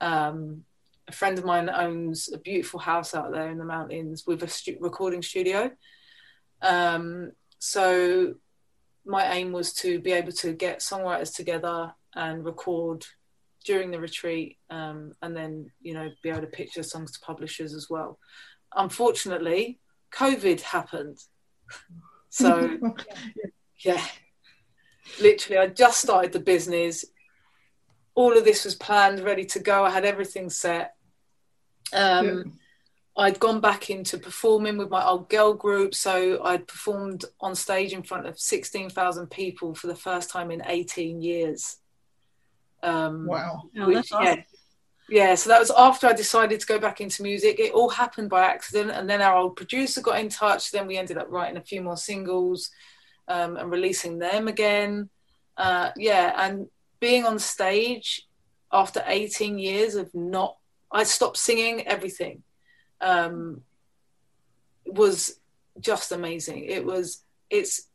Um, 0.00 0.64
a 1.08 1.12
friend 1.12 1.38
of 1.38 1.44
mine 1.44 1.68
owns 1.68 2.32
a 2.32 2.38
beautiful 2.38 2.80
house 2.80 3.14
out 3.14 3.32
there 3.32 3.50
in 3.50 3.58
the 3.58 3.64
mountains 3.64 4.24
with 4.26 4.42
a 4.42 4.48
stu- 4.48 4.78
recording 4.80 5.22
studio. 5.22 5.70
Um, 6.62 7.32
so 7.58 8.34
my 9.04 9.32
aim 9.32 9.52
was 9.52 9.72
to 9.74 10.00
be 10.00 10.12
able 10.12 10.32
to 10.32 10.52
get 10.52 10.80
songwriters 10.80 11.34
together 11.34 11.92
and 12.14 12.44
record 12.44 13.04
during 13.64 13.90
the 13.90 14.00
retreat, 14.00 14.58
um, 14.70 15.12
and 15.22 15.36
then 15.36 15.70
you 15.80 15.94
know 15.94 16.08
be 16.22 16.30
able 16.30 16.40
to 16.40 16.46
pitch 16.46 16.74
their 16.74 16.84
songs 16.84 17.12
to 17.12 17.20
publishers 17.20 17.74
as 17.74 17.88
well. 17.90 18.18
Unfortunately, 18.74 19.78
COVID 20.12 20.60
happened 20.60 21.18
so, 22.28 22.78
yeah, 23.84 24.02
literally, 25.20 25.58
I 25.58 25.66
just 25.66 26.00
started 26.00 26.32
the 26.32 26.40
business. 26.40 27.04
All 28.14 28.36
of 28.36 28.44
this 28.44 28.64
was 28.64 28.74
planned, 28.74 29.20
ready 29.20 29.44
to 29.46 29.58
go. 29.58 29.84
I 29.84 29.90
had 29.90 30.04
everything 30.04 30.50
set. 30.50 30.94
Um, 31.92 32.26
yeah. 32.26 32.42
I'd 33.16 33.40
gone 33.40 33.60
back 33.60 33.90
into 33.90 34.16
performing 34.16 34.78
with 34.78 34.88
my 34.88 35.04
old 35.04 35.28
girl 35.28 35.52
group. 35.52 35.94
So 35.94 36.42
I'd 36.42 36.66
performed 36.66 37.24
on 37.40 37.54
stage 37.54 37.92
in 37.92 38.02
front 38.02 38.26
of 38.26 38.38
16,000 38.38 39.30
people 39.30 39.74
for 39.74 39.88
the 39.88 39.96
first 39.96 40.30
time 40.30 40.50
in 40.50 40.62
18 40.64 41.20
years. 41.20 41.78
Um, 42.82 43.26
wow. 43.26 43.64
Oh, 43.76 43.86
which, 43.88 44.12
awesome. 44.12 44.24
yeah, 44.24 44.36
yeah, 45.10 45.34
so 45.34 45.50
that 45.50 45.58
was 45.58 45.72
after 45.76 46.06
I 46.06 46.12
decided 46.12 46.60
to 46.60 46.66
go 46.66 46.78
back 46.78 47.00
into 47.00 47.24
music. 47.24 47.58
It 47.58 47.72
all 47.72 47.88
happened 47.88 48.30
by 48.30 48.44
accident, 48.44 48.92
and 48.92 49.10
then 49.10 49.20
our 49.20 49.36
old 49.36 49.56
producer 49.56 50.00
got 50.00 50.20
in 50.20 50.28
touch. 50.28 50.70
Then 50.70 50.86
we 50.86 50.96
ended 50.96 51.18
up 51.18 51.30
writing 51.30 51.56
a 51.56 51.62
few 51.62 51.82
more 51.82 51.96
singles 51.96 52.70
um, 53.26 53.56
and 53.56 53.70
releasing 53.70 54.18
them 54.18 54.46
again. 54.46 55.10
Uh, 55.56 55.90
yeah, 55.96 56.32
and 56.36 56.68
being 57.00 57.26
on 57.26 57.40
stage 57.40 58.28
after 58.72 59.02
18 59.04 59.58
years 59.58 59.96
of 59.96 60.14
not, 60.14 60.56
I 60.92 61.02
stopped 61.02 61.38
singing 61.38 61.86
everything. 61.88 62.44
Um, 63.00 63.62
was 64.86 65.40
just 65.80 66.12
amazing. 66.12 66.64
It 66.64 66.84
was. 66.84 67.24
It's 67.48 67.88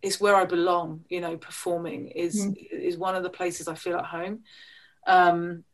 it's 0.00 0.20
where 0.22 0.36
I 0.36 0.46
belong. 0.46 1.04
You 1.10 1.20
know, 1.20 1.36
performing 1.36 2.08
is 2.08 2.46
mm. 2.46 2.56
is 2.70 2.96
one 2.96 3.14
of 3.14 3.22
the 3.22 3.30
places 3.30 3.68
I 3.68 3.74
feel 3.74 3.98
at 3.98 4.06
home. 4.06 4.40
Um, 5.06 5.64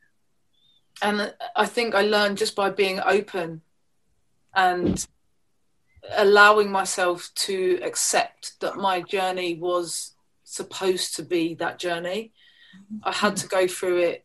and 1.03 1.35
I 1.55 1.67
think 1.67 1.95
I 1.95 2.03
learned 2.03 2.39
just 2.39 2.57
by 2.57 2.71
being 2.71 3.01
open 3.01 3.63
and 4.55 5.07
allowing 6.17 6.71
myself 6.71 7.31
to 7.35 7.81
accept 7.83 8.59
that 8.61 8.77
my 8.77 9.03
journey 9.03 9.55
was 9.57 10.13
supposed 10.45 11.17
to 11.17 11.23
be 11.23 11.55
that 11.55 11.79
journey. 11.79 12.33
I 13.03 13.13
had 13.13 13.37
to 13.39 13.49
go 13.49 13.67
through 13.67 13.99
it 13.99 14.25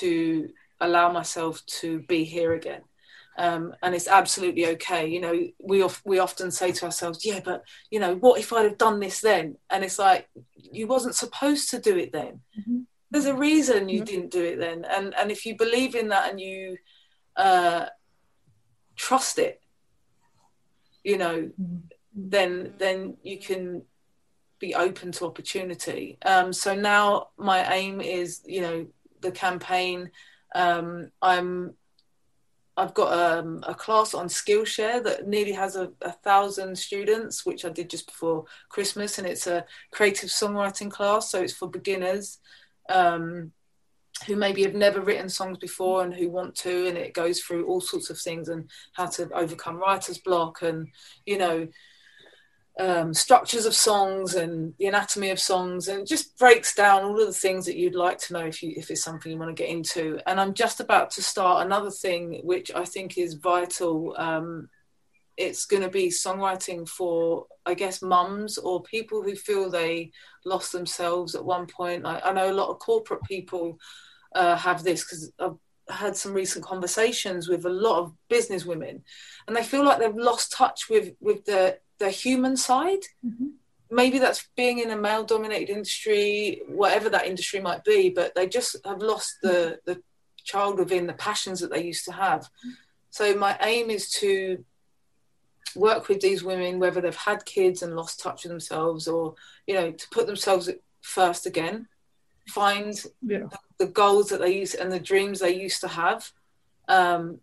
to 0.00 0.50
allow 0.80 1.12
myself 1.12 1.64
to 1.66 2.00
be 2.00 2.24
here 2.24 2.54
again. 2.54 2.82
Um, 3.38 3.74
and 3.82 3.94
it's 3.94 4.08
absolutely 4.08 4.66
okay. 4.66 5.06
You 5.06 5.20
know, 5.20 5.48
we 5.58 5.82
of, 5.82 6.02
we 6.04 6.18
often 6.18 6.50
say 6.50 6.72
to 6.72 6.84
ourselves, 6.84 7.24
"Yeah, 7.24 7.40
but 7.42 7.64
you 7.90 7.98
know, 7.98 8.16
what 8.16 8.40
if 8.40 8.52
I'd 8.52 8.64
have 8.64 8.76
done 8.76 9.00
this 9.00 9.20
then?" 9.20 9.56
And 9.70 9.82
it's 9.82 9.98
like 9.98 10.28
you 10.54 10.86
wasn't 10.86 11.14
supposed 11.14 11.70
to 11.70 11.80
do 11.80 11.96
it 11.96 12.12
then. 12.12 12.40
Mm-hmm 12.58 12.80
there's 13.10 13.26
a 13.26 13.34
reason 13.34 13.88
you 13.88 13.98
mm-hmm. 13.98 14.04
didn't 14.04 14.30
do 14.30 14.42
it 14.42 14.58
then 14.58 14.84
and 14.84 15.14
and 15.14 15.30
if 15.30 15.44
you 15.44 15.56
believe 15.56 15.94
in 15.94 16.08
that 16.08 16.30
and 16.30 16.40
you 16.40 16.76
uh, 17.36 17.86
trust 18.96 19.38
it 19.38 19.60
you 21.04 21.18
know 21.18 21.50
mm-hmm. 21.60 21.76
then 22.14 22.74
then 22.78 23.16
you 23.22 23.38
can 23.38 23.82
be 24.58 24.74
open 24.74 25.10
to 25.10 25.24
opportunity 25.24 26.18
um, 26.26 26.52
so 26.52 26.74
now 26.74 27.28
my 27.38 27.74
aim 27.74 28.00
is 28.00 28.42
you 28.46 28.60
know 28.60 28.86
the 29.20 29.30
campaign 29.30 30.10
um, 30.54 31.10
i'm 31.22 31.74
I've 32.76 32.94
got 32.94 33.12
um, 33.12 33.62
a 33.66 33.74
class 33.74 34.14
on 34.14 34.28
Skillshare 34.28 35.04
that 35.04 35.28
nearly 35.28 35.52
has 35.52 35.76
a, 35.76 35.90
a, 36.00 36.12
thousand 36.12 36.78
students, 36.78 37.44
which 37.44 37.66
I 37.66 37.68
did 37.68 37.90
just 37.90 38.06
before 38.06 38.46
Christmas, 38.70 39.18
and 39.18 39.26
it's 39.26 39.46
a 39.46 39.66
creative 39.90 40.30
songwriting 40.30 40.90
class, 40.90 41.30
so 41.30 41.42
it's 41.42 41.52
for 41.52 41.68
beginners 41.68 42.38
um, 42.90 43.52
who 44.26 44.36
maybe 44.36 44.62
have 44.62 44.74
never 44.74 45.00
written 45.00 45.28
songs 45.28 45.58
before 45.58 46.02
and 46.02 46.14
who 46.14 46.28
want 46.28 46.54
to, 46.56 46.86
and 46.86 46.98
it 46.98 47.14
goes 47.14 47.40
through 47.40 47.66
all 47.66 47.80
sorts 47.80 48.10
of 48.10 48.18
things 48.18 48.48
and 48.48 48.68
how 48.92 49.06
to 49.06 49.30
overcome 49.32 49.76
writer's 49.76 50.18
block 50.18 50.62
and 50.62 50.88
you 51.24 51.38
know 51.38 51.66
um, 52.78 53.12
structures 53.12 53.66
of 53.66 53.74
songs 53.74 54.34
and 54.34 54.74
the 54.78 54.86
anatomy 54.86 55.30
of 55.30 55.40
songs, 55.40 55.88
and 55.88 56.06
just 56.06 56.38
breaks 56.38 56.74
down 56.74 57.04
all 57.04 57.20
of 57.20 57.26
the 57.26 57.32
things 57.32 57.66
that 57.66 57.76
you'd 57.76 57.94
like 57.94 58.18
to 58.18 58.32
know 58.32 58.46
if 58.46 58.62
you 58.62 58.72
if 58.76 58.90
it's 58.90 59.02
something 59.02 59.32
you 59.32 59.38
want 59.38 59.54
to 59.54 59.62
get 59.62 59.70
into. 59.70 60.18
And 60.26 60.40
I'm 60.40 60.54
just 60.54 60.80
about 60.80 61.10
to 61.12 61.22
start 61.22 61.64
another 61.64 61.90
thing 61.90 62.40
which 62.42 62.70
I 62.74 62.84
think 62.84 63.18
is 63.18 63.34
vital. 63.34 64.14
Um, 64.18 64.68
it's 65.40 65.64
going 65.64 65.82
to 65.82 65.88
be 65.88 66.08
songwriting 66.08 66.88
for 66.88 67.46
i 67.66 67.74
guess 67.74 68.02
mums 68.02 68.58
or 68.58 68.82
people 68.82 69.22
who 69.22 69.34
feel 69.34 69.70
they 69.70 70.10
lost 70.44 70.72
themselves 70.72 71.34
at 71.34 71.44
one 71.44 71.66
point. 71.66 72.06
I, 72.06 72.20
I 72.20 72.32
know 72.32 72.50
a 72.50 72.60
lot 72.60 72.70
of 72.70 72.78
corporate 72.78 73.22
people 73.24 73.78
uh, 74.34 74.56
have 74.56 74.84
this 74.84 75.04
because 75.04 75.32
i've 75.38 75.58
had 75.88 76.16
some 76.16 76.32
recent 76.32 76.64
conversations 76.64 77.48
with 77.48 77.64
a 77.64 77.70
lot 77.86 77.98
of 77.98 78.12
business 78.28 78.64
women 78.64 79.02
and 79.46 79.56
they 79.56 79.64
feel 79.64 79.84
like 79.84 79.98
they've 79.98 80.14
lost 80.14 80.52
touch 80.52 80.88
with 80.88 81.14
with 81.20 81.44
the 81.46 81.78
their 81.98 82.10
human 82.10 82.56
side. 82.56 83.02
Mm-hmm. 83.26 83.48
maybe 83.90 84.18
that's 84.18 84.48
being 84.56 84.78
in 84.78 84.90
a 84.90 84.96
male 84.96 85.24
dominated 85.24 85.70
industry 85.72 86.62
whatever 86.68 87.08
that 87.10 87.26
industry 87.26 87.60
might 87.60 87.82
be 87.84 88.08
but 88.08 88.34
they 88.34 88.46
just 88.46 88.76
have 88.84 89.02
lost 89.02 89.38
the 89.42 89.80
the 89.84 90.00
child 90.44 90.78
within 90.78 91.06
the 91.06 91.12
passions 91.14 91.60
that 91.60 91.70
they 91.70 91.84
used 91.84 92.04
to 92.06 92.12
have. 92.12 92.48
So 93.10 93.34
my 93.34 93.56
aim 93.60 93.90
is 93.90 94.10
to 94.12 94.64
work 95.74 96.08
with 96.08 96.20
these 96.20 96.42
women, 96.42 96.78
whether 96.78 97.00
they've 97.00 97.14
had 97.14 97.44
kids 97.44 97.82
and 97.82 97.96
lost 97.96 98.20
touch 98.20 98.44
with 98.44 98.50
themselves, 98.50 99.08
or 99.08 99.34
you 99.66 99.74
know, 99.74 99.90
to 99.90 100.08
put 100.10 100.26
themselves 100.26 100.68
first 101.00 101.46
again, 101.46 101.88
find 102.48 103.02
yeah. 103.22 103.46
the, 103.78 103.86
goals 103.86 104.28
that 104.28 104.40
they 104.40 104.58
use 104.58 104.74
and 104.74 104.92
the 104.92 105.00
dreams 105.00 105.40
they 105.40 105.54
used 105.54 105.80
to 105.80 105.88
have, 105.88 106.30
um, 106.88 107.40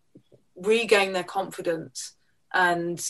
regain 0.55 1.13
their 1.13 1.24
confidence, 1.24 2.13
and 2.53 3.10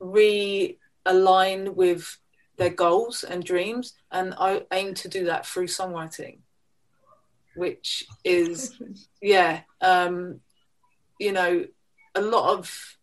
realign 0.00 1.74
with 1.74 2.18
their 2.56 2.70
goals 2.70 3.24
and 3.24 3.44
dreams. 3.44 3.94
And 4.10 4.34
I 4.38 4.62
aim 4.72 4.94
to 4.94 5.08
do 5.08 5.24
that 5.26 5.46
through 5.46 5.68
songwriting, 5.68 6.38
which 7.54 8.04
is, 8.24 8.74
yeah, 9.22 9.60
um, 9.80 10.40
you 11.18 11.32
know, 11.32 11.66
a 12.14 12.20
lot 12.20 12.58
of 12.58 12.97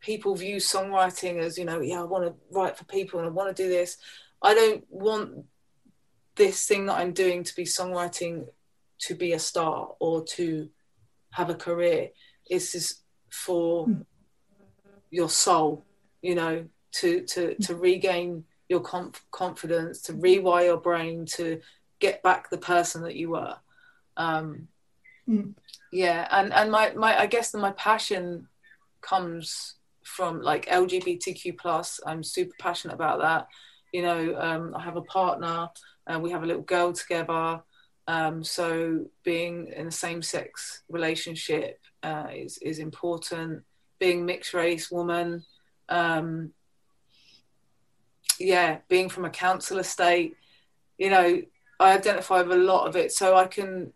people 0.00 0.34
view 0.34 0.56
songwriting 0.56 1.38
as 1.38 1.58
you 1.58 1.64
know 1.64 1.80
yeah 1.80 2.00
i 2.00 2.04
want 2.04 2.24
to 2.24 2.34
write 2.50 2.76
for 2.76 2.84
people 2.84 3.18
and 3.18 3.28
i 3.28 3.32
want 3.32 3.54
to 3.54 3.62
do 3.62 3.68
this 3.68 3.96
i 4.42 4.54
don't 4.54 4.84
want 4.90 5.44
this 6.36 6.66
thing 6.66 6.86
that 6.86 6.98
i'm 6.98 7.12
doing 7.12 7.42
to 7.42 7.54
be 7.56 7.64
songwriting 7.64 8.46
to 8.98 9.14
be 9.14 9.32
a 9.32 9.38
star 9.38 9.90
or 9.98 10.24
to 10.24 10.68
have 11.30 11.50
a 11.50 11.54
career 11.54 12.10
it's 12.48 12.72
just 12.72 13.02
for 13.30 13.86
mm. 13.86 14.04
your 15.10 15.28
soul 15.28 15.84
you 16.22 16.34
know 16.34 16.64
to 16.92 17.22
to 17.22 17.54
to 17.56 17.74
regain 17.74 18.44
your 18.68 18.80
conf- 18.80 19.24
confidence 19.30 20.00
to 20.02 20.12
rewire 20.14 20.66
your 20.66 20.76
brain 20.76 21.26
to 21.26 21.60
get 21.98 22.22
back 22.22 22.48
the 22.50 22.58
person 22.58 23.02
that 23.02 23.16
you 23.16 23.30
were 23.30 23.56
um 24.16 24.68
mm. 25.28 25.52
yeah 25.92 26.26
and 26.30 26.52
and 26.52 26.70
my 26.70 26.92
my 26.94 27.18
i 27.18 27.26
guess 27.26 27.52
my 27.54 27.72
passion 27.72 28.46
comes 29.00 29.74
from 30.08 30.42
like 30.42 30.66
LGBTQ 30.66 31.58
plus. 31.58 32.00
I'm 32.06 32.22
super 32.22 32.54
passionate 32.58 32.94
about 32.94 33.20
that. 33.20 33.48
You 33.92 34.02
know, 34.02 34.36
um, 34.38 34.74
I 34.76 34.82
have 34.82 34.96
a 34.96 35.02
partner, 35.02 35.68
and 36.06 36.22
we 36.22 36.30
have 36.30 36.42
a 36.42 36.46
little 36.46 36.62
girl 36.62 36.92
together. 36.92 37.62
Um, 38.06 38.42
so 38.42 39.06
being 39.22 39.68
in 39.76 39.86
a 39.88 39.92
same-sex 39.92 40.82
relationship 40.88 41.78
uh, 42.02 42.28
is 42.32 42.58
is 42.58 42.78
important. 42.78 43.64
being 43.98 44.24
mixed 44.24 44.54
race 44.54 44.90
woman, 44.90 45.44
um, 45.88 46.52
yeah, 48.38 48.78
being 48.88 49.08
from 49.08 49.24
a 49.24 49.30
council 49.30 49.78
estate, 49.78 50.36
you 50.96 51.10
know, 51.10 51.42
I 51.80 51.96
identify 51.96 52.42
with 52.42 52.52
a 52.52 52.60
lot 52.72 52.86
of 52.86 52.96
it. 52.96 53.12
So 53.12 53.36
I 53.36 53.46
can, 53.46 53.92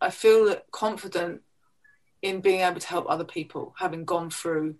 I 0.00 0.10
feel 0.10 0.56
confident 0.70 1.42
in 2.22 2.40
being 2.40 2.60
able 2.60 2.80
to 2.80 2.86
help 2.86 3.06
other 3.08 3.24
people, 3.24 3.74
having 3.78 4.04
gone 4.04 4.30
through 4.30 4.76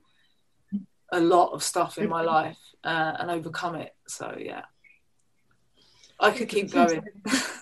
a 1.12 1.20
lot 1.20 1.52
of 1.52 1.62
stuff 1.62 1.98
in 1.98 2.08
my 2.08 2.22
life 2.22 2.58
uh, 2.84 3.14
and 3.18 3.30
overcome 3.30 3.74
it. 3.76 3.94
So 4.06 4.36
yeah, 4.38 4.62
I 6.18 6.30
could 6.30 6.48
keep 6.48 6.72
going. 6.72 7.02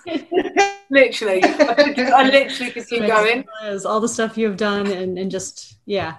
literally, 0.91 1.43
I, 1.45 1.75
could, 1.75 1.99
I, 2.01 2.29
literally 2.29 2.73
could 2.73 2.87
keep 2.87 3.07
going. 3.07 3.45
All 3.85 4.01
the 4.01 4.09
stuff 4.09 4.39
you've 4.39 4.57
done 4.57 4.87
and, 4.87 5.19
and 5.19 5.31
just 5.31 5.79
yeah. 5.87 6.17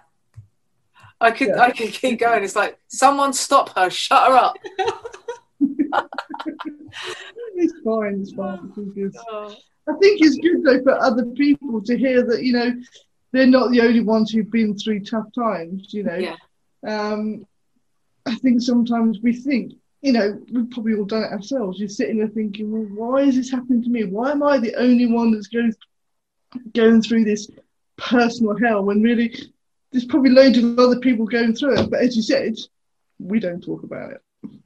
I 1.22 1.32
could 1.32 1.50
yeah. 1.50 1.62
I 1.62 1.72
could 1.72 1.92
keep 1.92 2.20
going. 2.20 2.44
It's 2.44 2.56
like 2.56 2.80
someone 2.88 3.34
stop 3.34 3.76
her, 3.78 3.90
shut 3.90 4.28
her 4.28 4.38
up. 4.38 4.56
it's 7.56 7.74
fine. 7.84 8.22
It's 8.22 8.32
fine. 8.32 8.72
Oh. 9.30 9.56
I 9.88 9.94
think 10.00 10.22
it's 10.22 10.38
good 10.38 10.64
though 10.64 10.82
for 10.84 10.98
other 11.02 11.26
people 11.26 11.82
to 11.82 11.98
hear 11.98 12.24
that 12.26 12.44
you 12.44 12.54
know 12.54 12.74
they're 13.32 13.48
not 13.48 13.72
the 13.72 13.82
only 13.82 14.02
ones 14.02 14.32
who've 14.32 14.50
been 14.50 14.78
through 14.78 15.02
tough 15.02 15.28
times. 15.36 15.94
You 15.94 16.04
know, 16.04 16.16
yeah. 16.16 16.36
Um, 16.88 17.46
I 18.26 18.36
think 18.36 18.62
sometimes 18.62 19.20
we 19.22 19.34
think, 19.34 19.74
you 20.02 20.14
know, 20.14 20.40
we've 20.52 20.70
probably 20.70 20.96
all 20.96 21.06
done 21.06 21.24
it 21.24 21.32
ourselves. 21.32 21.80
You're 21.80 21.90
sitting 21.90 22.18
there 22.18 22.28
thinking, 22.28 22.72
well, 22.72 23.12
why 23.12 23.22
is 23.22 23.36
this 23.36 23.52
happening 23.52 23.84
to 23.84 23.90
me? 23.90 24.06
Why 24.06 24.32
am 24.32 24.44
I 24.44 24.58
the 24.58 24.76
only 24.76 25.08
one 25.08 25.32
that's 25.32 25.48
going 25.48 25.74
going 26.74 27.02
through 27.02 27.26
this 27.26 27.50
personal 27.98 28.58
hell 28.58 28.84
when 28.84 29.02
really 29.02 29.34
there's 29.92 30.06
probably 30.06 30.32
loads 30.32 30.58
of 30.58 30.80
other 30.80 31.00
people 31.00 31.26
going 31.26 31.56
through 31.56 31.80
it. 31.80 31.90
But 31.90 32.02
as 32.02 32.16
you 32.16 32.22
said, 32.22 32.56
we 33.20 33.40
don't 33.40 33.64
talk 33.64 33.84
about 33.84 34.12
it. 34.12 34.22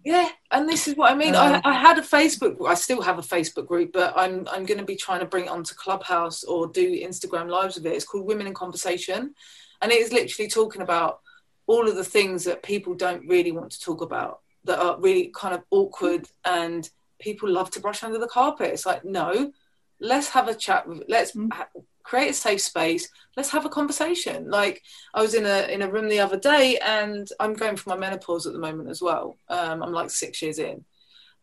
Yeah, 0.05 0.29
and 0.51 0.69
this 0.69 0.87
is 0.87 0.95
what 0.95 1.11
I 1.11 1.15
mean. 1.15 1.33
Um, 1.33 1.61
I, 1.65 1.71
I, 1.71 1.73
had 1.73 1.97
a 1.97 2.03
Facebook. 2.03 2.67
I 2.67 2.75
still 2.75 3.01
have 3.01 3.17
a 3.17 3.23
Facebook 3.23 3.65
group, 3.65 3.91
but 3.93 4.13
I'm 4.15 4.47
I'm 4.51 4.65
going 4.65 4.77
to 4.77 4.85
be 4.85 4.95
trying 4.95 5.21
to 5.21 5.25
bring 5.25 5.45
it 5.45 5.49
onto 5.49 5.73
Clubhouse 5.73 6.43
or 6.43 6.67
do 6.67 6.91
Instagram 7.01 7.49
lives 7.49 7.75
with 7.75 7.87
it. 7.87 7.93
It's 7.93 8.05
called 8.05 8.27
Women 8.27 8.45
in 8.45 8.53
Conversation, 8.53 9.33
and 9.81 9.91
it 9.91 9.97
is 9.97 10.13
literally 10.13 10.47
talking 10.47 10.83
about 10.83 11.21
all 11.67 11.87
of 11.87 11.95
the 11.95 12.03
things 12.03 12.43
that 12.45 12.63
people 12.63 12.93
don't 12.93 13.27
really 13.27 13.51
want 13.51 13.71
to 13.71 13.79
talk 13.79 14.01
about 14.01 14.39
that 14.65 14.79
are 14.79 14.99
really 14.99 15.31
kind 15.35 15.53
of 15.53 15.63
awkward 15.71 16.27
and 16.45 16.89
people 17.19 17.49
love 17.49 17.69
to 17.71 17.79
brush 17.79 18.03
under 18.03 18.19
the 18.19 18.27
carpet. 18.27 18.71
It's 18.71 18.85
like 18.85 19.05
no, 19.05 19.51
let's 19.99 20.29
have 20.29 20.47
a 20.47 20.55
chat. 20.55 20.87
With, 20.87 21.03
let's 21.07 21.31
mm-hmm. 21.31 21.61
create 22.03 22.31
a 22.31 22.33
safe 22.33 22.61
space 22.61 23.09
let's 23.35 23.49
have 23.49 23.65
a 23.65 23.69
conversation 23.69 24.49
like 24.49 24.81
i 25.13 25.21
was 25.21 25.33
in 25.33 25.45
a 25.45 25.67
in 25.71 25.81
a 25.81 25.89
room 25.89 26.07
the 26.07 26.19
other 26.19 26.37
day 26.37 26.77
and 26.85 27.29
i'm 27.39 27.53
going 27.53 27.75
for 27.75 27.89
my 27.89 27.97
menopause 27.97 28.45
at 28.45 28.53
the 28.53 28.59
moment 28.59 28.89
as 28.89 29.01
well 29.01 29.37
um, 29.49 29.81
i'm 29.81 29.93
like 29.93 30.09
six 30.09 30.41
years 30.41 30.59
in 30.59 30.83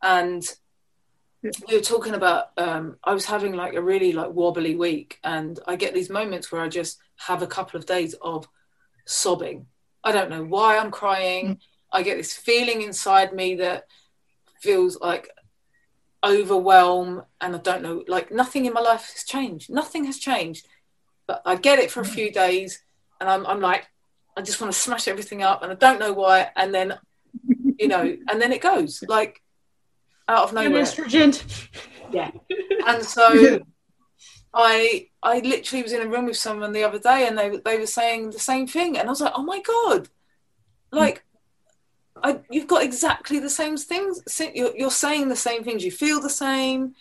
and 0.02 0.44
we 1.42 1.74
were 1.74 1.80
talking 1.80 2.14
about 2.14 2.50
um, 2.58 2.96
i 3.04 3.12
was 3.12 3.24
having 3.24 3.54
like 3.54 3.74
a 3.74 3.82
really 3.82 4.12
like 4.12 4.30
wobbly 4.32 4.76
week 4.76 5.18
and 5.24 5.58
i 5.66 5.76
get 5.76 5.94
these 5.94 6.10
moments 6.10 6.52
where 6.52 6.62
i 6.62 6.68
just 6.68 6.98
have 7.16 7.42
a 7.42 7.46
couple 7.46 7.78
of 7.78 7.86
days 7.86 8.14
of 8.22 8.46
sobbing 9.06 9.66
i 10.04 10.12
don't 10.12 10.30
know 10.30 10.44
why 10.44 10.78
i'm 10.78 10.90
crying 10.90 11.56
mm. 11.56 11.58
i 11.92 12.02
get 12.02 12.16
this 12.16 12.34
feeling 12.34 12.82
inside 12.82 13.32
me 13.32 13.56
that 13.56 13.84
feels 14.60 14.98
like 15.00 15.30
overwhelm 16.24 17.22
and 17.40 17.54
I 17.54 17.58
don't 17.58 17.82
know, 17.82 18.04
like 18.06 18.30
nothing 18.30 18.66
in 18.66 18.72
my 18.72 18.80
life 18.80 19.10
has 19.12 19.24
changed. 19.24 19.70
Nothing 19.70 20.04
has 20.04 20.18
changed. 20.18 20.66
But 21.26 21.42
I 21.44 21.56
get 21.56 21.78
it 21.78 21.90
for 21.90 22.00
a 22.00 22.04
few 22.04 22.30
days 22.30 22.82
and 23.20 23.28
I'm, 23.28 23.46
I'm 23.46 23.60
like, 23.60 23.88
I 24.36 24.42
just 24.42 24.60
want 24.60 24.72
to 24.72 24.78
smash 24.78 25.08
everything 25.08 25.42
up 25.42 25.62
and 25.62 25.72
I 25.72 25.74
don't 25.74 25.98
know 25.98 26.12
why. 26.12 26.50
And 26.56 26.74
then, 26.74 26.98
you 27.78 27.88
know, 27.88 28.02
and 28.30 28.40
then 28.40 28.52
it 28.52 28.60
goes 28.60 29.02
like 29.06 29.40
out 30.28 30.44
of 30.44 30.52
nowhere. 30.52 30.82
Estrogen. 30.82 31.42
Yeah. 32.12 32.30
And 32.86 33.04
so 33.04 33.60
I 34.52 35.08
I 35.22 35.40
literally 35.40 35.82
was 35.82 35.92
in 35.92 36.02
a 36.02 36.08
room 36.08 36.26
with 36.26 36.36
someone 36.36 36.72
the 36.72 36.84
other 36.84 36.98
day 36.98 37.26
and 37.26 37.38
they 37.38 37.58
they 37.64 37.78
were 37.78 37.86
saying 37.86 38.30
the 38.30 38.38
same 38.38 38.66
thing 38.66 38.98
and 38.98 39.08
I 39.08 39.10
was 39.10 39.20
like, 39.20 39.32
oh 39.36 39.42
my 39.42 39.60
God. 39.60 40.08
Hmm. 40.92 40.98
Like 40.98 41.24
I, 42.22 42.40
you've 42.50 42.66
got 42.66 42.82
exactly 42.82 43.38
the 43.38 43.50
same 43.50 43.76
things. 43.76 44.22
You're, 44.54 44.76
you're 44.76 44.90
saying 44.90 45.28
the 45.28 45.36
same 45.36 45.64
things. 45.64 45.84
You 45.84 45.90
feel 45.90 46.20
the 46.20 46.30
same, 46.30 46.94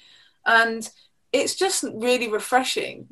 and 0.46 0.90
it's 1.34 1.56
just 1.56 1.84
really 1.94 2.30
refreshing 2.30 3.08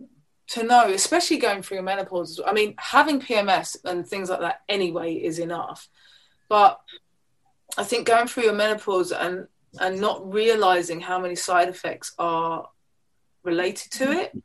to 0.50 0.64
know, 0.64 0.90
especially 0.92 1.38
going 1.38 1.62
through 1.62 1.78
your 1.78 1.84
menopause. 1.84 2.40
I 2.46 2.54
mean, 2.54 2.76
having 2.78 3.20
PMS 3.20 3.78
and 3.84 4.08
things 4.08 4.30
like 4.30 4.40
that 4.40 4.62
anyway 4.70 5.16
is 5.16 5.40
enough, 5.40 5.90
but 6.50 6.80
I 7.78 7.84
think 7.84 8.08
going 8.08 8.28
through 8.28 8.44
your 8.44 8.54
menopause 8.54 9.12
and 9.12 9.48
and 9.80 10.00
not 10.00 10.34
realizing 10.34 11.02
how 11.02 11.20
many 11.20 11.36
side 11.36 11.68
effects 11.68 12.14
are 12.18 12.70
related 13.48 13.92
to 13.94 14.12
it 14.12 14.38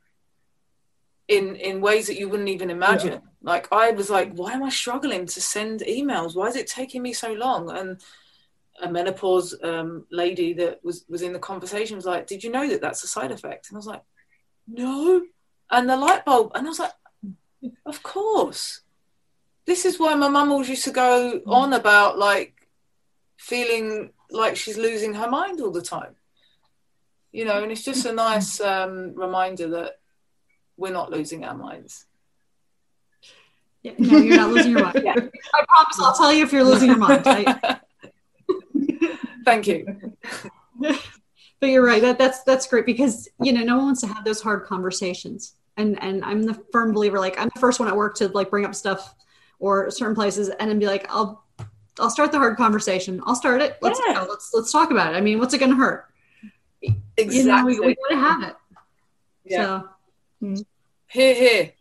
in 1.27 1.55
in 1.55 1.81
ways 1.81 2.07
that 2.07 2.17
you 2.19 2.27
wouldn't 2.29 2.49
even 2.49 2.69
imagine. 2.69 3.13
Yeah. 3.13 3.29
Like 3.51 3.65
I 3.71 3.91
was 3.91 4.09
like, 4.09 4.33
why 4.33 4.53
am 4.53 4.63
I 4.63 4.69
struggling 4.69 5.25
to 5.27 5.41
send 5.41 5.81
emails? 5.81 6.35
Why 6.35 6.47
is 6.47 6.55
it 6.55 6.67
taking 6.67 7.01
me 7.03 7.13
so 7.13 7.33
long? 7.33 7.69
And 7.69 8.01
a 8.81 8.91
menopause 8.91 9.55
um, 9.63 10.05
lady 10.09 10.53
that 10.53 10.83
was 10.83 11.05
was 11.07 11.21
in 11.21 11.33
the 11.33 11.39
conversation 11.39 11.95
was 11.95 12.05
like, 12.05 12.25
did 12.27 12.43
you 12.43 12.51
know 12.51 12.67
that 12.69 12.81
that's 12.81 13.03
a 13.03 13.07
side 13.07 13.31
effect? 13.31 13.69
And 13.69 13.77
I 13.77 13.79
was 13.79 13.87
like, 13.93 14.03
no. 14.67 15.21
And 15.69 15.89
the 15.89 15.97
light 15.97 16.25
bulb, 16.25 16.51
and 16.55 16.65
I 16.65 16.69
was 16.69 16.79
like, 16.79 16.93
of 17.85 18.03
course. 18.03 18.81
This 19.65 19.85
is 19.85 19.97
why 19.97 20.13
my 20.15 20.27
mum 20.27 20.51
always 20.51 20.67
used 20.67 20.83
to 20.83 20.91
go 20.91 21.41
on 21.45 21.71
about 21.71 22.17
like 22.17 22.67
feeling 23.37 24.11
like 24.29 24.57
she's 24.57 24.77
losing 24.77 25.13
her 25.13 25.29
mind 25.29 25.61
all 25.61 25.71
the 25.71 25.81
time. 25.81 26.15
You 27.33 27.45
know, 27.45 27.63
and 27.63 27.71
it's 27.71 27.83
just 27.83 28.05
a 28.05 28.13
nice 28.13 28.61
um, 28.61 29.15
reminder 29.15 29.67
that 29.69 29.93
we're 30.77 30.93
not 30.93 31.11
losing 31.11 31.43
our 31.43 31.55
minds. 31.55 32.05
Yeah, 33.81 33.93
no, 33.97 34.17
you're 34.19 34.37
not 34.37 34.51
losing 34.51 34.71
your 34.71 34.83
mind. 34.83 35.01
yeah. 35.03 35.15
I 35.15 35.65
promise 35.67 35.99
I'll 35.99 36.15
tell 36.15 36.31
you 36.31 36.43
if 36.43 36.53
you're 36.53 36.63
losing 36.63 36.89
your 36.89 36.97
mind. 36.97 37.23
I... 37.25 37.79
Thank 39.45 39.67
you. 39.67 40.13
but 40.79 41.67
you're 41.69 41.83
right. 41.83 42.01
That 42.01 42.17
that's 42.17 42.43
that's 42.43 42.67
great 42.67 42.85
because 42.85 43.27
you 43.41 43.51
know 43.51 43.63
no 43.63 43.77
one 43.77 43.85
wants 43.85 44.01
to 44.01 44.07
have 44.07 44.23
those 44.23 44.41
hard 44.41 44.65
conversations. 44.65 45.55
And 45.75 46.01
and 46.01 46.23
I'm 46.23 46.43
the 46.43 46.53
firm 46.71 46.93
believer. 46.93 47.19
Like 47.19 47.37
I'm 47.39 47.49
the 47.53 47.59
first 47.59 47.79
one 47.79 47.89
at 47.89 47.95
work 47.95 48.15
to 48.17 48.29
like 48.29 48.49
bring 48.49 48.63
up 48.63 48.75
stuff 48.75 49.15
or 49.59 49.89
certain 49.89 50.15
places 50.15 50.49
and 50.49 50.69
then 50.69 50.79
be 50.79 50.85
like, 50.85 51.07
I'll 51.09 51.43
I'll 51.99 52.09
start 52.09 52.31
the 52.31 52.37
hard 52.37 52.57
conversation. 52.57 53.21
I'll 53.25 53.35
start 53.35 53.61
it. 53.61 53.77
Let's 53.81 53.99
yeah. 54.07 54.13
go. 54.13 54.27
Let's 54.29 54.51
let's 54.53 54.71
talk 54.71 54.91
about 54.91 55.13
it. 55.13 55.17
I 55.17 55.21
mean, 55.21 55.39
what's 55.39 55.53
it 55.53 55.57
going 55.57 55.71
to 55.71 55.77
hurt? 55.77 56.12
Exactly. 57.17 57.37
You 57.37 57.45
know, 57.45 57.65
we, 57.65 57.87
we 57.87 57.95
got 57.95 58.09
to 58.09 58.17
have 58.17 58.43
it. 58.43 58.55
Yeah. 59.45 59.81
So 59.81 59.89
hmm. 60.39 60.55
here, 61.07 61.35
here. 61.35 61.71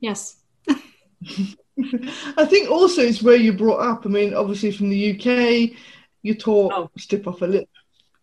Yes. 0.00 0.36
I 0.68 2.44
think 2.46 2.70
also 2.70 3.02
it's 3.02 3.22
where 3.22 3.36
you're 3.36 3.54
brought 3.54 3.80
up. 3.80 4.06
I 4.06 4.08
mean, 4.08 4.34
obviously 4.34 4.70
from 4.70 4.90
the 4.90 5.12
UK, 5.12 5.76
you're 6.22 6.36
taught 6.36 6.72
oh. 6.72 6.90
step 6.96 7.26
off 7.26 7.42
a 7.42 7.46
lip. 7.46 7.68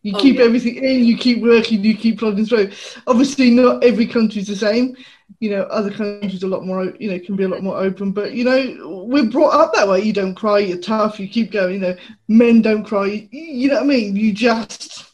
You 0.04 0.14
oh, 0.16 0.20
keep 0.20 0.38
yeah. 0.38 0.46
everything 0.46 0.76
in, 0.78 1.04
you 1.04 1.18
keep 1.18 1.44
working, 1.44 1.84
you 1.84 1.96
keep 1.96 2.20
plodding 2.20 2.46
through. 2.46 2.72
Obviously, 3.06 3.52
not 3.52 3.84
every 3.84 4.08
country's 4.08 4.48
the 4.48 4.56
same. 4.56 4.96
You 5.40 5.52
know, 5.52 5.64
other 5.64 5.92
countries 5.92 6.42
a 6.44 6.48
lot 6.48 6.66
more, 6.66 6.86
you 7.00 7.12
know, 7.12 7.20
can 7.20 7.36
be 7.36 7.44
a 7.44 7.48
lot 7.48 7.62
more 7.62 7.78
open. 7.78 8.12
But 8.12 8.34
you 8.34 8.44
know, 8.44 9.06
we're 9.08 9.30
brought 9.30 9.54
up 9.54 9.74
that 9.74 9.88
way. 9.88 10.02
You 10.02 10.14
don't 10.14 10.34
cry, 10.34 10.60
you're 10.60 10.80
tough, 10.80 11.20
you 11.20 11.28
keep 11.28 11.52
going. 11.52 11.76
You 11.76 11.80
know, 11.80 11.96
men 12.28 12.62
don't 12.62 12.84
cry. 12.84 13.28
You 13.32 13.68
know 13.68 13.76
what 13.76 13.84
I 13.84 13.88
mean? 13.88 14.16
You 14.16 14.34
just 14.34 15.11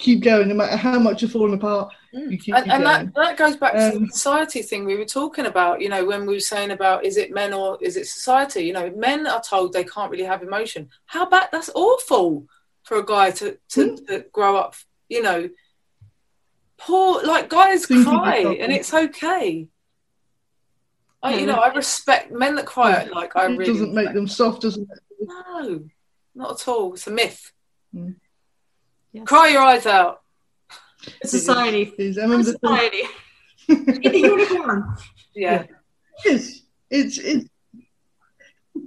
keep 0.00 0.20
going, 0.22 0.48
no 0.48 0.54
matter 0.54 0.76
how 0.76 0.98
much 0.98 1.22
you're 1.22 1.30
falling 1.30 1.54
apart. 1.54 1.92
Mm. 2.14 2.40
and, 2.56 2.72
and 2.72 2.86
that, 2.86 3.14
that 3.14 3.36
goes 3.36 3.56
back 3.56 3.74
um, 3.74 3.92
to 3.92 3.98
the 4.00 4.06
society 4.08 4.62
thing 4.62 4.84
we 4.84 4.96
were 4.96 5.04
talking 5.04 5.46
about, 5.46 5.80
you 5.80 5.88
know, 5.88 6.04
when 6.04 6.26
we 6.26 6.34
were 6.34 6.40
saying 6.40 6.72
about 6.72 7.04
is 7.04 7.16
it 7.16 7.32
men 7.32 7.52
or 7.52 7.78
is 7.80 7.96
it 7.96 8.06
society? 8.06 8.62
You 8.62 8.72
know, 8.72 8.90
men 8.96 9.26
are 9.26 9.42
told 9.42 9.72
they 9.72 9.84
can't 9.84 10.10
really 10.10 10.24
have 10.24 10.42
emotion. 10.42 10.88
How 11.06 11.28
bad? 11.28 11.50
That's 11.52 11.70
awful 11.74 12.46
for 12.82 12.98
a 12.98 13.04
guy 13.04 13.30
to, 13.32 13.58
to, 13.70 13.80
mm. 13.86 14.06
to 14.08 14.24
grow 14.32 14.56
up, 14.56 14.74
you 15.08 15.22
know. 15.22 15.48
Poor, 16.78 17.22
like 17.22 17.50
guys 17.50 17.84
cry 17.84 18.56
and 18.58 18.72
it's 18.72 18.94
okay. 18.94 19.68
I, 21.22 21.34
you 21.34 21.44
know, 21.44 21.56
I 21.56 21.72
respect 21.74 22.32
men 22.32 22.54
that 22.54 22.64
cry. 22.64 23.04
Like 23.04 23.36
I 23.36 23.44
really 23.44 23.66
doesn't 23.66 23.92
make 23.92 24.14
them 24.14 24.26
soft, 24.26 24.62
doesn't 24.62 24.88
it? 24.90 24.98
No, 25.20 25.84
not 26.34 26.52
at 26.52 26.68
all. 26.68 26.94
It's 26.94 27.06
a 27.06 27.10
myth. 27.10 27.52
Mm. 27.94 28.14
Yes. 29.12 29.26
Cry 29.26 29.48
your 29.48 29.62
eyes 29.62 29.86
out. 29.86 30.22
Society. 31.24 31.92
I 32.20 32.26
mean, 32.26 32.44
society. 32.44 33.02
the 33.68 34.10
unicorn. 34.12 34.96
Yeah. 35.34 35.64
Yes. 36.24 36.62
It's 36.90 37.18
it's 37.18 37.46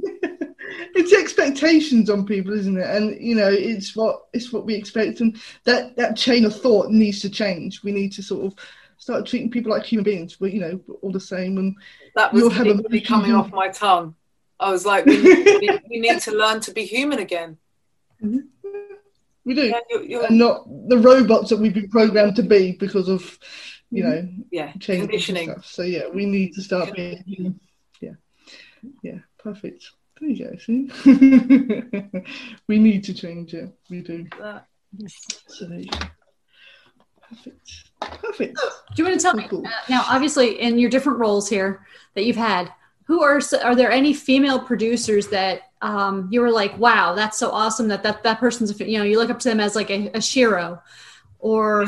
it's 0.96 1.14
expectations 1.14 2.10
on 2.10 2.26
people, 2.26 2.54
isn't 2.54 2.78
it? 2.78 2.90
And 2.90 3.20
you 3.20 3.36
know, 3.36 3.50
it's 3.50 3.96
what 3.96 4.26
it's 4.34 4.52
what 4.52 4.66
we 4.66 4.76
expect, 4.76 5.22
and 5.22 5.38
that 5.64 5.96
that 5.96 6.16
chain 6.16 6.46
of 6.46 6.60
thought 6.60 6.90
needs 6.92 7.22
to 7.22 7.30
change. 7.30 7.84
We 7.84 7.92
need 7.92 8.12
to 8.14 8.24
sort 8.24 8.46
of 8.46 8.56
start 8.98 9.26
treating 9.26 9.52
people 9.52 9.72
like 9.72 9.84
human 9.84 10.04
beings. 10.04 10.38
But 10.40 10.54
you 10.54 10.60
know, 10.60 10.80
all 11.02 11.12
the 11.12 11.20
same, 11.20 11.58
and 11.58 11.76
that 12.16 12.34
was 12.34 12.52
have 12.54 12.68
a 12.68 13.02
coming 13.02 13.34
off 13.34 13.52
my 13.52 13.70
tongue. 13.70 14.16
I 14.60 14.72
was 14.72 14.86
like, 14.86 15.06
we 15.06 15.22
need, 15.24 15.82
we 15.90 16.00
need 16.00 16.22
to 16.22 16.32
learn 16.32 16.62
to 16.62 16.72
be 16.72 16.86
human 16.86 17.20
again. 17.20 17.58
Mm-hmm. 18.24 18.48
We 19.46 19.54
do, 19.54 19.68
yeah, 19.68 19.80
you're, 19.90 20.04
you're, 20.04 20.26
and 20.26 20.38
not 20.38 20.66
the 20.88 20.98
robots 20.98 21.50
that 21.50 21.58
we've 21.58 21.74
been 21.74 21.90
programmed 21.90 22.38
to 22.38 22.44
be 22.44 22.74
because 22.74 23.10
of, 23.10 23.38
you 23.92 24.04
know, 24.04 24.28
yeah, 24.52 24.72
conditioning. 24.80 25.54
So 25.64 25.82
yeah, 25.84 26.08
we 26.08 26.26
need 26.26 26.54
to 26.54 26.62
start 26.62 26.94
being, 26.94 27.60
yeah, 28.00 28.12
yeah, 29.02 29.20
perfect. 29.38 29.92
There 30.20 30.30
you 30.30 30.50
go. 30.50 30.58
See, 30.58 30.90
we 32.68 32.80
need 32.80 33.04
to 33.06 33.14
change 33.14 33.54
it. 33.54 33.70
We 33.90 34.02
do. 34.02 34.28
So 35.48 35.66
there 35.66 35.80
you 35.80 35.90
go. 35.90 36.00
Perfect. 37.28 37.72
Perfect. 38.00 38.60
Do 38.96 39.04
you 39.04 39.06
want 39.06 39.20
to 39.20 39.24
tell 39.24 39.34
me 39.34 39.48
cool. 39.50 39.66
uh, 39.66 39.72
now? 39.90 40.06
Obviously, 40.08 40.62
in 40.62 40.78
your 40.78 40.90
different 40.90 41.20
roles 41.20 41.50
here 41.50 41.86
that 42.14 42.26
you've 42.26 42.36
had, 42.36 42.72
who 43.06 43.22
are 43.22 43.42
are 43.64 43.76
there 43.76 43.92
any 43.92 44.14
female 44.14 44.60
producers 44.60 45.28
that 45.28 45.62
um, 45.82 46.30
you 46.32 46.42
were 46.42 46.52
like, 46.52 46.78
wow, 46.78 47.14
that's 47.14 47.38
so 47.38 47.52
awesome 47.52 47.88
that 47.90 48.04
that 48.04 48.24
that 48.24 48.40
person's 48.40 48.80
you 48.80 48.98
know 48.98 49.04
you 49.04 49.18
look 49.18 49.30
up 49.30 49.40
to 49.40 49.50
them 49.50 49.60
as 49.60 49.76
like 49.76 49.90
a, 49.90 50.10
a 50.14 50.22
Shiro, 50.22 50.82
or 51.40 51.86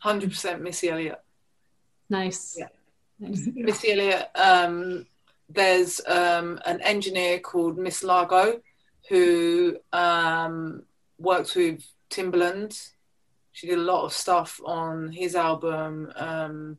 hundred 0.00 0.30
percent 0.30 0.62
Missy 0.62 0.88
Elliott. 0.88 1.20
Nice. 2.10 2.56
Yeah. 2.58 2.68
Nice. 3.20 3.48
Missy 3.54 3.92
Elliott. 3.92 4.28
Um, 4.34 5.06
there's 5.48 6.00
um, 6.06 6.60
an 6.66 6.80
engineer 6.82 7.38
called 7.38 7.78
Miss 7.78 8.02
Lago 8.02 8.60
who 9.08 9.76
um, 9.92 10.82
works 11.18 11.54
with 11.54 11.84
Timbaland. 12.10 12.90
She 13.52 13.66
did 13.66 13.78
a 13.78 13.82
lot 13.82 14.04
of 14.04 14.12
stuff 14.12 14.60
on 14.64 15.10
his 15.10 15.34
album. 15.34 16.12
Um, 16.14 16.78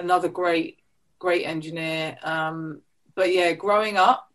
another 0.00 0.28
great, 0.28 0.78
great 1.18 1.44
engineer. 1.44 2.18
Um, 2.22 2.82
but 3.14 3.32
yeah, 3.32 3.52
growing 3.52 3.96
up, 3.96 4.28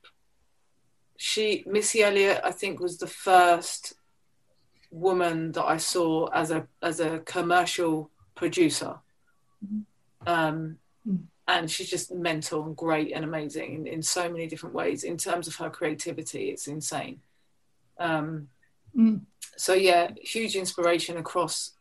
she 1.18 1.64
Missy 1.66 2.04
Elliott, 2.04 2.42
I 2.44 2.52
think, 2.52 2.80
was 2.80 2.98
the 2.98 3.08
first 3.08 3.94
woman 4.92 5.52
that 5.54 5.64
I 5.66 5.78
saw 5.78 6.28
as 6.28 6.52
a 6.52 6.68
as 6.82 7.00
a 7.00 7.20
commercial 7.20 8.12
producer. 8.36 9.00
Mm-hmm. 9.66 10.28
Um, 10.28 10.78
mm. 11.08 11.24
And 11.48 11.70
she's 11.70 11.90
just 11.90 12.12
mental 12.12 12.66
and 12.66 12.76
great 12.76 13.12
and 13.12 13.24
amazing 13.24 13.76
in, 13.76 13.88
in, 13.88 14.02
so 14.02 14.28
many 14.28 14.48
different 14.48 14.74
ways. 14.74 15.04
In 15.04 15.16
terms 15.16 15.48
of 15.48 15.56
her 15.58 15.70
creativity, 15.70 16.50
it's 16.50 16.68
insane. 16.68 17.22
Um, 18.00 18.48
mm 18.98 19.22
so 19.58 19.74
yeah, 19.74 20.12
huge 20.22 20.56
inspiration 20.56 21.18
across 21.18 21.72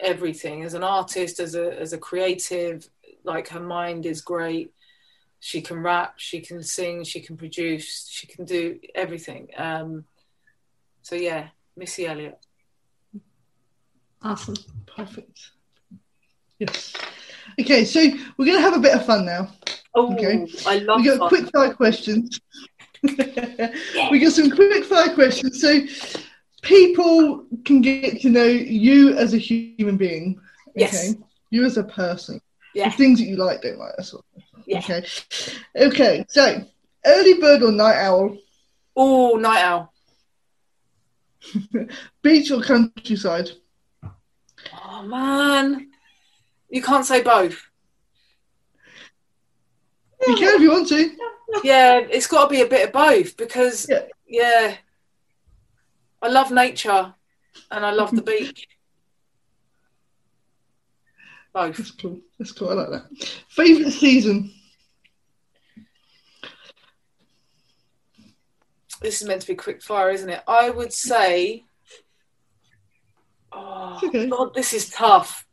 everything 0.00 0.64
as 0.64 0.74
an 0.74 0.82
artist, 0.82 1.40
as 1.40 1.54
a 1.54 1.78
as 1.78 1.92
a 1.92 1.98
creative. 1.98 2.88
Like 3.24 3.48
her 3.48 3.60
mind 3.60 4.06
is 4.06 4.20
great. 4.20 4.72
She 5.40 5.60
can 5.60 5.82
rap, 5.82 6.14
she 6.18 6.40
can 6.40 6.62
sing, 6.62 7.02
she 7.02 7.20
can 7.20 7.36
produce, 7.36 8.08
she 8.08 8.26
can 8.26 8.44
do 8.44 8.78
everything. 8.94 9.48
Um, 9.56 10.04
so 11.02 11.16
yeah, 11.16 11.48
Missy 11.76 12.06
Elliott. 12.06 12.38
Awesome. 14.22 14.54
Perfect. 14.86 15.50
Yes. 16.58 16.92
Okay, 17.60 17.84
so 17.84 18.00
we're 18.36 18.46
going 18.46 18.58
to 18.58 18.62
have 18.62 18.76
a 18.76 18.80
bit 18.80 18.94
of 18.94 19.04
fun 19.04 19.26
now. 19.26 19.52
Oh, 19.94 20.14
okay. 20.14 20.46
I 20.66 20.78
love. 20.78 21.00
We 21.00 21.06
got 21.06 21.18
fun. 21.18 21.28
quick 21.28 21.50
fire 21.52 21.74
questions. 21.74 22.40
we 23.02 24.20
got 24.20 24.32
some 24.32 24.50
quick 24.50 24.84
fire 24.84 25.12
questions. 25.12 25.60
So 25.60 25.80
people 26.62 27.44
can 27.64 27.80
get 27.80 28.20
to 28.22 28.30
know 28.30 28.44
you 28.44 29.14
as 29.14 29.34
a 29.34 29.38
human 29.38 29.96
being. 29.96 30.40
Yes. 30.76 31.10
Okay? 31.10 31.18
You 31.50 31.64
as 31.64 31.76
a 31.76 31.84
person. 31.84 32.40
Yeah. 32.74 32.88
The 32.88 32.96
things 32.96 33.18
that 33.18 33.26
you 33.26 33.36
like, 33.36 33.62
don't 33.62 33.78
like, 33.78 33.92
that's 33.96 34.14
all. 34.14 34.24
Yeah. 34.66 34.78
Okay. 34.78 35.04
Okay, 35.76 36.24
so 36.28 36.64
early 37.04 37.34
bird 37.34 37.62
or 37.62 37.72
night 37.72 37.96
owl? 37.96 38.36
Oh, 38.96 39.36
night 39.36 39.62
owl. 39.62 39.92
Beach 42.22 42.50
or 42.50 42.62
countryside? 42.62 43.50
Oh 44.72 45.02
man. 45.02 45.88
You 46.70 46.82
can't 46.82 47.04
say 47.04 47.22
both. 47.22 47.60
You 50.26 50.36
can 50.36 50.54
if 50.54 50.60
you 50.60 50.70
want 50.70 50.88
to. 50.88 51.10
Yeah, 51.64 51.98
it's 51.98 52.26
got 52.26 52.44
to 52.44 52.50
be 52.50 52.62
a 52.62 52.66
bit 52.66 52.86
of 52.86 52.92
both 52.92 53.36
because 53.36 53.86
yeah, 53.90 54.04
yeah 54.26 54.76
I 56.22 56.28
love 56.28 56.50
nature 56.50 57.14
and 57.70 57.84
I 57.84 57.90
love 57.90 58.14
the 58.14 58.22
beach. 58.22 58.68
Both. 61.52 61.76
That's 61.76 61.90
cool. 61.90 62.20
That's 62.38 62.52
cool. 62.52 62.70
I 62.70 62.74
like 62.74 62.90
that. 62.90 63.28
Favorite 63.48 63.92
season? 63.92 64.52
This 69.02 69.20
is 69.20 69.28
meant 69.28 69.42
to 69.42 69.48
be 69.48 69.54
quick 69.54 69.82
fire, 69.82 70.10
isn't 70.10 70.30
it? 70.30 70.42
I 70.46 70.70
would 70.70 70.92
say. 70.92 71.64
Oh 73.52 74.00
okay. 74.02 74.28
God, 74.28 74.54
this 74.54 74.72
is 74.72 74.88
tough. 74.88 75.46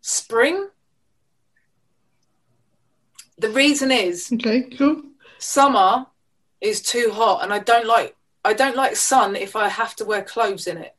Spring. 0.00 0.68
The 3.38 3.50
reason 3.50 3.90
is. 3.90 4.30
Okay, 4.32 4.62
cool. 4.76 5.02
Summer 5.38 6.06
is 6.60 6.82
too 6.82 7.10
hot, 7.12 7.42
and 7.42 7.52
I 7.52 7.60
don't 7.60 7.86
like 7.86 8.16
I 8.44 8.52
don't 8.52 8.76
like 8.76 8.96
sun 8.96 9.36
if 9.36 9.56
I 9.56 9.68
have 9.68 9.96
to 9.96 10.04
wear 10.04 10.22
clothes 10.22 10.66
in 10.66 10.76
it, 10.76 10.94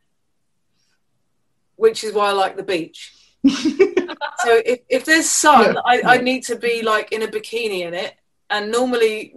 which 1.76 2.04
is 2.04 2.14
why 2.14 2.30
I 2.30 2.32
like 2.32 2.56
the 2.56 2.64
beach. 2.64 3.15
So 3.48 4.62
if, 4.66 4.80
if 4.90 5.06
there's 5.06 5.30
sun, 5.30 5.76
yeah, 5.76 5.82
I. 5.86 6.02
I 6.16 6.18
need 6.18 6.44
to 6.46 6.56
be 6.56 6.82
like 6.82 7.12
in 7.12 7.24
a 7.24 7.28
bikini 7.28 7.82
in 7.82 7.94
it. 7.94 8.16
And 8.50 8.72
normally, 8.72 9.36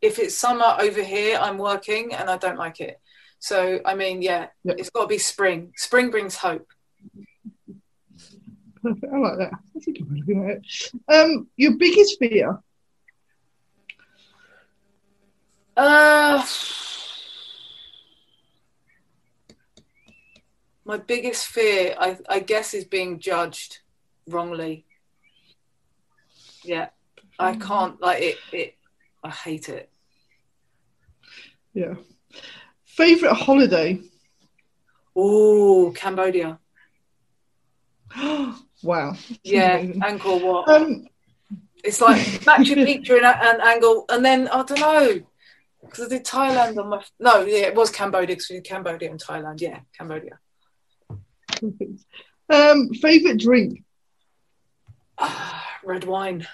if 0.00 0.18
it's 0.18 0.36
summer 0.36 0.76
over 0.78 1.02
here, 1.02 1.38
I'm 1.40 1.58
working 1.58 2.12
and 2.14 2.28
I 2.28 2.36
don't 2.36 2.58
like 2.58 2.80
it. 2.80 3.00
So, 3.38 3.80
I 3.84 3.94
mean, 3.94 4.22
yeah, 4.22 4.48
yeah. 4.62 4.74
it's 4.78 4.90
got 4.90 5.02
to 5.02 5.08
be 5.08 5.18
spring. 5.18 5.72
Spring 5.76 6.10
brings 6.10 6.36
hope. 6.36 6.66
Perfect. 8.82 9.12
I 9.12 9.18
like 9.18 9.38
that. 9.38 9.52
That's 9.74 9.86
a 9.86 9.92
good 9.92 10.10
way 10.10 10.20
of 10.20 10.28
looking 10.28 10.50
at 10.50 10.56
it. 10.56 10.92
Um, 11.08 11.48
your 11.56 11.76
biggest 11.76 12.18
fear? 12.18 12.60
Uh, 15.76 16.44
my 20.84 20.96
biggest 20.98 21.46
fear, 21.46 21.94
I, 21.98 22.18
I 22.28 22.40
guess, 22.40 22.74
is 22.74 22.84
being 22.84 23.18
judged 23.18 23.80
wrongly. 24.28 24.84
Yeah, 26.64 26.88
I 27.38 27.54
mm. 27.54 27.62
can't 27.62 28.00
like 28.00 28.22
it. 28.22 28.38
It, 28.52 28.74
I 29.22 29.30
hate 29.30 29.68
it. 29.68 29.90
Yeah. 31.74 31.94
Favorite 32.84 33.34
holiday? 33.34 34.00
Oh, 35.14 35.92
Cambodia. 35.96 36.58
wow. 38.82 39.14
Yeah. 39.42 39.82
Angkor 39.82 40.42
Wat. 40.42 40.68
Um, 40.68 41.06
it's 41.84 42.00
like 42.00 42.20
Machu 42.46 42.76
Picchu 42.76 43.16
and, 43.16 43.24
and 43.24 43.62
angle, 43.62 44.04
and 44.08 44.24
then 44.24 44.48
I 44.48 44.62
don't 44.62 44.80
know 44.80 45.20
because 45.82 46.06
I 46.06 46.08
did 46.08 46.24
Thailand 46.24 46.78
on 46.78 46.88
my 46.88 47.04
no, 47.18 47.44
yeah, 47.44 47.66
it 47.66 47.74
was 47.74 47.90
Cambodia 47.90 48.36
because 48.36 48.48
we 48.50 48.56
did 48.56 48.64
Cambodia 48.64 49.10
and 49.10 49.20
Thailand. 49.20 49.60
Yeah, 49.60 49.80
Cambodia. 49.96 50.38
Um, 52.50 52.90
favorite 52.94 53.38
drink? 53.38 53.82
Uh, 55.18 55.60
red 55.84 56.04
wine. 56.04 56.46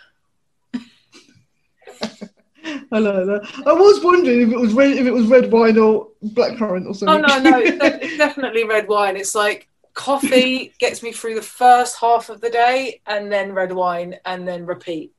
I 2.91 3.01
know 3.01 3.27
that. 3.27 3.63
I 3.67 3.73
was 3.73 4.03
wondering 4.03 4.43
if 4.43 4.51
it 4.51 4.59
was 4.59 4.73
red, 4.73 4.93
if 4.93 5.07
it 5.07 5.13
was 5.13 5.27
red 5.27 5.51
wine 5.51 5.79
or 5.79 6.09
blackcurrant 6.25 6.87
or 6.87 6.95
something. 6.95 7.25
Oh 7.25 7.39
no, 7.39 7.51
no, 7.51 7.59
it's 7.61 8.17
definitely 8.17 8.65
red 8.65 8.89
wine. 8.89 9.17
It's 9.17 9.35
like 9.35 9.69
coffee 9.95 10.73
gets 10.79 11.03
me 11.03 11.13
through 11.13 11.35
the 11.35 11.43
first 11.43 11.99
half 11.99 12.29
of 12.29 12.41
the 12.41 12.51
day, 12.51 13.01
and 13.07 13.33
then 13.33 13.53
red 13.53 13.73
wine, 13.73 14.17
and 14.25 14.47
then 14.47 14.65
repeat. 14.67 15.13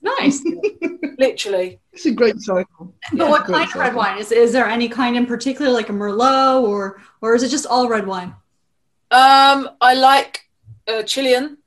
Nice. 0.00 0.42
Literally. 1.18 1.78
It's 1.92 2.06
a 2.06 2.10
great 2.12 2.40
cycle. 2.40 2.94
But 3.12 3.18
yeah, 3.18 3.30
what 3.30 3.44
kind 3.44 3.68
of 3.68 3.74
red 3.74 3.94
wine? 3.94 4.18
Is 4.18 4.32
is 4.32 4.52
there 4.52 4.66
any 4.66 4.88
kind 4.88 5.16
in 5.16 5.26
particular, 5.26 5.70
like 5.70 5.88
a 5.88 5.92
Merlot, 5.92 6.62
or 6.62 7.00
or 7.20 7.34
is 7.34 7.42
it 7.42 7.50
just 7.50 7.66
all 7.66 7.88
red 7.88 8.06
wine? 8.06 8.34
Um, 9.12 9.68
I 9.80 9.92
like 9.92 10.48
uh, 10.88 11.02
Chilean, 11.02 11.58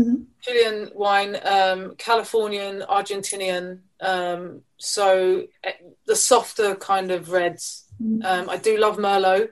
mm-hmm. 0.00 0.22
Chilean 0.40 0.90
wine, 0.94 1.36
um, 1.44 1.94
Californian, 1.96 2.82
Argentinian. 2.88 3.80
Um, 4.00 4.62
so 4.78 5.44
uh, 5.66 5.70
the 6.06 6.16
softer 6.16 6.74
kind 6.76 7.10
of 7.10 7.30
reds. 7.30 7.84
Mm-hmm. 8.02 8.24
Um, 8.24 8.48
I 8.48 8.56
do 8.56 8.78
love 8.78 8.96
Merlot 8.96 9.50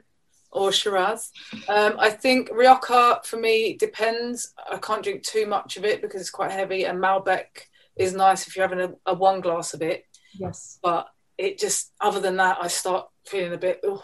or 0.51 0.73
Shiraz. 0.73 1.31
Um, 1.69 1.97
I 1.99 2.09
think 2.09 2.49
Rioja 2.51 3.21
for 3.25 3.37
me 3.37 3.77
depends. 3.77 4.55
I 4.71 4.79
can't 4.79 5.03
drink 5.03 5.23
too 5.23 5.47
much 5.47 5.77
of 5.77 5.85
it 5.85 6.01
because 6.01 6.23
it's 6.23 6.31
quite 6.31 6.53
heavy, 6.53 6.85
and 6.85 6.99
Malbec 6.99 7.69
is 7.97 8.15
nice 8.15 8.47
if 8.47 8.57
you're 8.57 8.67
having 8.67 8.81
a, 8.81 9.13
a 9.13 9.15
one 9.15 9.43
glass 9.43 9.75
of 9.75 9.83
it. 9.83 10.07
Yes, 10.33 10.79
but 10.83 11.09
it 11.37 11.59
just 11.59 11.93
other 12.01 12.21
than 12.21 12.37
that, 12.37 12.57
I 12.63 12.69
start 12.69 13.09
feeling 13.27 13.53
a 13.53 13.59
bit. 13.59 13.81
Oh, 13.85 14.03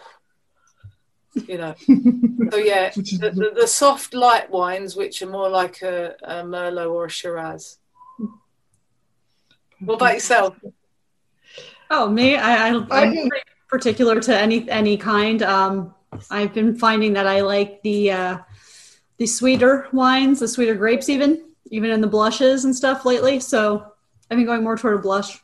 you 1.35 1.57
know. 1.57 1.75
so 2.51 2.57
yeah, 2.57 2.89
the, 2.91 3.31
the, 3.33 3.51
the, 3.61 3.67
soft 3.67 4.13
light 4.13 4.49
wines, 4.49 4.95
which 4.95 5.21
are 5.21 5.29
more 5.29 5.49
like 5.49 5.81
a, 5.81 6.15
a 6.23 6.35
Merlot 6.43 6.91
or 6.91 7.05
a 7.05 7.09
Shiraz. 7.09 7.77
What 9.79 9.95
about 9.95 10.13
yourself? 10.13 10.55
Oh, 11.89 12.09
me? 12.09 12.35
I, 12.35 12.69
I, 12.69 12.85
I'm 12.89 13.29
particular 13.67 14.19
to 14.21 14.37
any 14.37 14.69
any 14.69 14.97
kind. 14.97 15.43
Um, 15.43 15.93
I've 16.29 16.53
been 16.53 16.75
finding 16.77 17.13
that 17.13 17.27
I 17.27 17.41
like 17.41 17.81
the 17.83 18.11
uh, 18.11 18.37
the 19.17 19.27
sweeter 19.27 19.87
wines, 19.91 20.39
the 20.39 20.47
sweeter 20.47 20.75
grapes, 20.75 21.09
even 21.09 21.49
even 21.71 21.91
in 21.91 22.01
the 22.01 22.07
blushes 22.07 22.65
and 22.65 22.75
stuff 22.75 23.05
lately. 23.05 23.39
So 23.39 23.85
I've 24.29 24.37
been 24.37 24.45
going 24.45 24.63
more 24.63 24.77
toward 24.77 24.95
a 24.95 25.01
blush. 25.01 25.39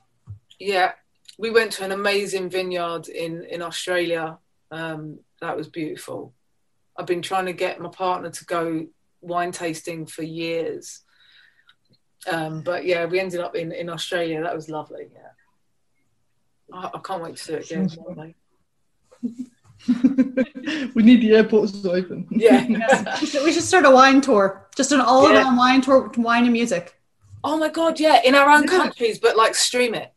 Yeah, 0.60 0.93
we 1.38 1.49
went 1.49 1.71
to 1.73 1.84
an 1.84 1.91
amazing 1.91 2.49
vineyard 2.49 3.08
in 3.10 3.43
in 3.45 3.62
Australia. 3.62 4.38
Um, 4.71 5.19
that 5.41 5.58
was 5.58 5.67
beautiful. 5.67 6.34
I've 6.97 7.06
been 7.06 7.21
trying 7.21 7.45
to 7.45 7.54
get 7.54 7.80
my 7.80 7.89
partner 7.89 8.30
to 8.30 8.45
go 8.45 8.88
wine 9.21 9.52
tasting 9.52 10.06
for 10.06 10.23
years. 10.23 11.02
Um, 12.30 12.62
but 12.62 12.86
yeah, 12.86 13.06
we 13.06 13.19
ended 13.19 13.39
up 13.39 13.56
in, 13.56 13.71
in 13.71 13.89
Australia. 13.89 14.41
That 14.43 14.56
was 14.56 14.69
lovely. 14.69 15.08
Yeah. 15.13 15.30
I, 16.73 16.91
I 16.93 16.99
can't 16.99 17.23
wait 17.23 17.38
to 17.38 17.47
do 17.47 17.56
it 17.56 17.71
again. 17.71 18.36
we 20.93 21.04
need 21.04 21.21
the 21.21 21.36
airports 21.36 21.82
to 21.82 21.91
open. 21.91 22.28
Yeah. 22.32 22.65
we 23.43 23.52
should 23.54 23.63
start 23.63 23.86
a 23.86 23.91
wine 23.91 24.21
tour, 24.21 24.67
just 24.75 24.91
an 24.91 25.02
all 25.02 25.28
around 25.28 25.56
yeah. 25.56 25.58
wine 25.58 25.82
tour, 25.82 26.12
wine 26.17 26.43
and 26.43 26.54
music. 26.54 26.99
Oh 27.43 27.58
my 27.58 27.69
God, 27.69 27.99
yeah, 27.99 28.21
in 28.23 28.36
our 28.36 28.49
own 28.49 28.63
yeah. 28.63 28.78
countries, 28.78 29.19
but 29.19 29.38
like 29.38 29.56
stream 29.56 29.93
it. 29.93 30.13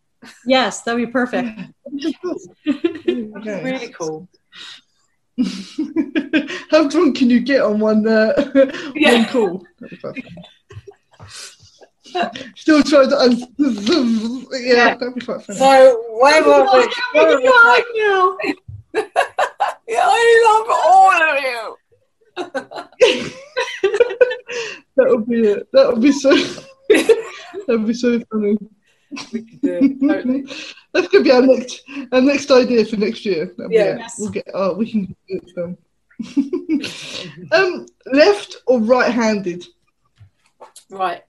Yes, 0.47 0.83
that'd 0.83 1.05
be 1.05 1.11
perfect. 1.11 1.49
okay. 2.69 3.65
Really 3.65 3.89
cool. 3.89 4.29
How 6.71 6.89
drunk 6.89 7.17
can 7.17 7.31
you 7.31 7.41
get 7.41 7.63
on 7.63 7.81
one, 7.81 8.07
uh, 8.07 8.33
yeah. 8.95 9.15
one 9.15 9.25
call? 9.27 9.67
Still 12.57 12.83
trying 12.83 13.09
to. 13.09 13.17
Um, 13.17 13.33
yeah, 14.53 14.75
yeah, 14.75 14.95
that'd 14.95 15.15
be 15.15 15.25
quite 15.25 15.43
funny. 15.43 15.59
So, 15.59 16.19
where 16.21 16.45
were 16.45 16.65
we? 16.65 16.93
Where 17.13 17.27
were 17.27 17.41
we? 17.41 18.55
yeah, 19.89 20.03
I 20.05 20.21
love 20.47 20.69
all 20.85 21.13
of 21.23 21.41
you. 21.43 21.77
that 24.97 25.09
would 25.09 25.27
be 25.27 25.41
it. 25.41 25.69
That 25.73 25.89
would 25.89 26.03
be 26.03 26.13
so. 26.13 26.31
that 26.91 27.67
would 27.69 27.87
be 27.87 27.95
so 27.95 28.21
funny. 28.31 28.59
We 29.33 29.43
could 29.43 29.61
do 29.61 29.79
it. 29.81 30.01
Totally. 30.01 30.45
That's 30.93 31.09
gonna 31.09 31.25
be 31.25 31.31
our 31.31 31.43
next 31.43 31.83
our 32.13 32.21
next 32.21 32.51
idea 32.51 32.85
for 32.85 32.97
next 32.97 33.25
year. 33.25 33.55
yeah, 33.71 33.97
yes. 33.99 34.17
we'll 34.19 34.31
get. 34.31 34.49
Oh, 34.53 34.75
we 34.75 34.91
can 34.91 35.05
do 35.07 35.15
it. 35.29 35.51
Film. 35.55 35.79
um, 37.53 37.87
left 38.13 38.57
or 38.67 38.81
right-handed? 38.81 39.65
Right. 40.91 41.25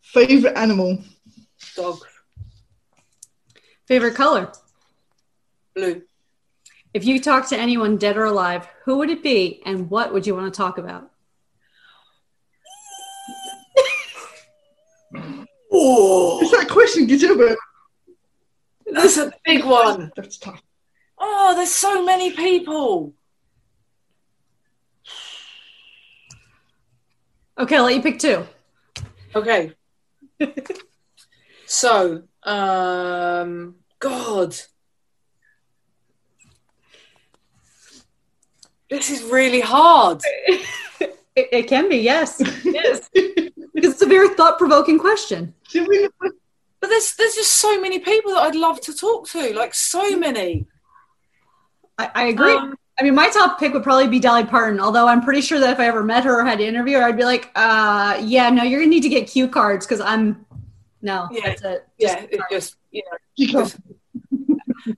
Favorite 0.00 0.56
animal? 0.56 0.98
Dog. 1.74 1.98
Favorite 3.86 4.14
color? 4.14 4.52
Blue. 5.74 6.02
If 6.94 7.04
you 7.04 7.20
talk 7.20 7.48
to 7.48 7.58
anyone 7.58 7.98
dead 7.98 8.16
or 8.16 8.24
alive, 8.24 8.66
who 8.84 8.96
would 8.98 9.10
it 9.10 9.22
be 9.22 9.60
and 9.66 9.90
what 9.90 10.14
would 10.14 10.26
you 10.26 10.34
want 10.34 10.52
to 10.52 10.56
talk 10.56 10.78
about? 10.78 11.10
Oh, 15.78 16.40
is 16.42 16.50
that 16.50 16.64
a 16.64 16.72
question? 16.72 17.06
Get 17.06 17.22
over 17.24 17.48
it. 17.48 17.58
That's 18.86 19.16
a 19.18 19.32
big 19.44 19.64
one. 19.64 20.12
That's 20.16 20.38
tough. 20.38 20.62
Oh, 21.18 21.54
there's 21.54 21.74
so 21.74 22.04
many 22.04 22.32
people. 22.32 23.14
Okay, 27.58 27.76
I'll 27.76 27.84
let 27.84 27.94
you 27.94 28.02
pick 28.02 28.18
two. 28.18 28.46
Okay. 29.34 29.72
so, 31.66 32.22
um, 32.42 33.76
God. 33.98 34.56
This 38.88 39.10
is 39.10 39.22
really 39.24 39.60
hard. 39.60 40.20
it, 41.36 41.48
it, 41.52 41.68
can 41.68 41.88
be, 41.88 41.98
yes. 41.98 42.42
Yes. 42.64 43.08
because 43.12 43.92
it's 43.92 44.02
a 44.02 44.06
very 44.06 44.28
thought 44.34 44.58
provoking 44.58 44.98
question. 44.98 45.54
But 45.72 46.90
there's 46.90 47.14
there's 47.16 47.34
just 47.34 47.52
so 47.52 47.80
many 47.80 47.98
people 47.98 48.34
that 48.34 48.42
I'd 48.42 48.54
love 48.54 48.80
to 48.82 48.94
talk 48.94 49.28
to, 49.30 49.54
like 49.54 49.74
so 49.74 50.16
many. 50.16 50.66
I, 51.98 52.10
I 52.14 52.24
agree. 52.26 52.52
Um, 52.52 52.76
I 52.98 53.02
mean, 53.02 53.14
my 53.14 53.28
top 53.28 53.58
pick 53.58 53.74
would 53.74 53.82
probably 53.82 54.08
be 54.08 54.18
Dolly 54.18 54.44
Parton, 54.44 54.80
although 54.80 55.06
I'm 55.06 55.22
pretty 55.22 55.42
sure 55.42 55.60
that 55.60 55.70
if 55.70 55.80
I 55.80 55.86
ever 55.86 56.02
met 56.02 56.24
her 56.24 56.40
or 56.40 56.44
had 56.44 56.58
to 56.58 56.66
interview 56.66 56.96
her, 56.96 57.04
I'd 57.04 57.16
be 57.16 57.24
like, 57.24 57.50
uh, 57.54 58.18
yeah, 58.22 58.48
no, 58.48 58.62
you're 58.62 58.80
going 58.80 58.90
to 58.90 58.94
need 58.94 59.02
to 59.02 59.10
get 59.10 59.28
cue 59.28 59.48
cards 59.48 59.86
because 59.86 60.00
I'm, 60.00 60.46
no, 61.02 61.28
yeah, 61.30 61.40
that's 61.44 61.62
it. 61.62 61.86
Just 62.00 62.18
yeah, 62.18 62.26
it's 62.30 62.44
just, 62.50 62.76
you 62.90 63.02
know. 63.10 63.18
Just, 63.62 63.76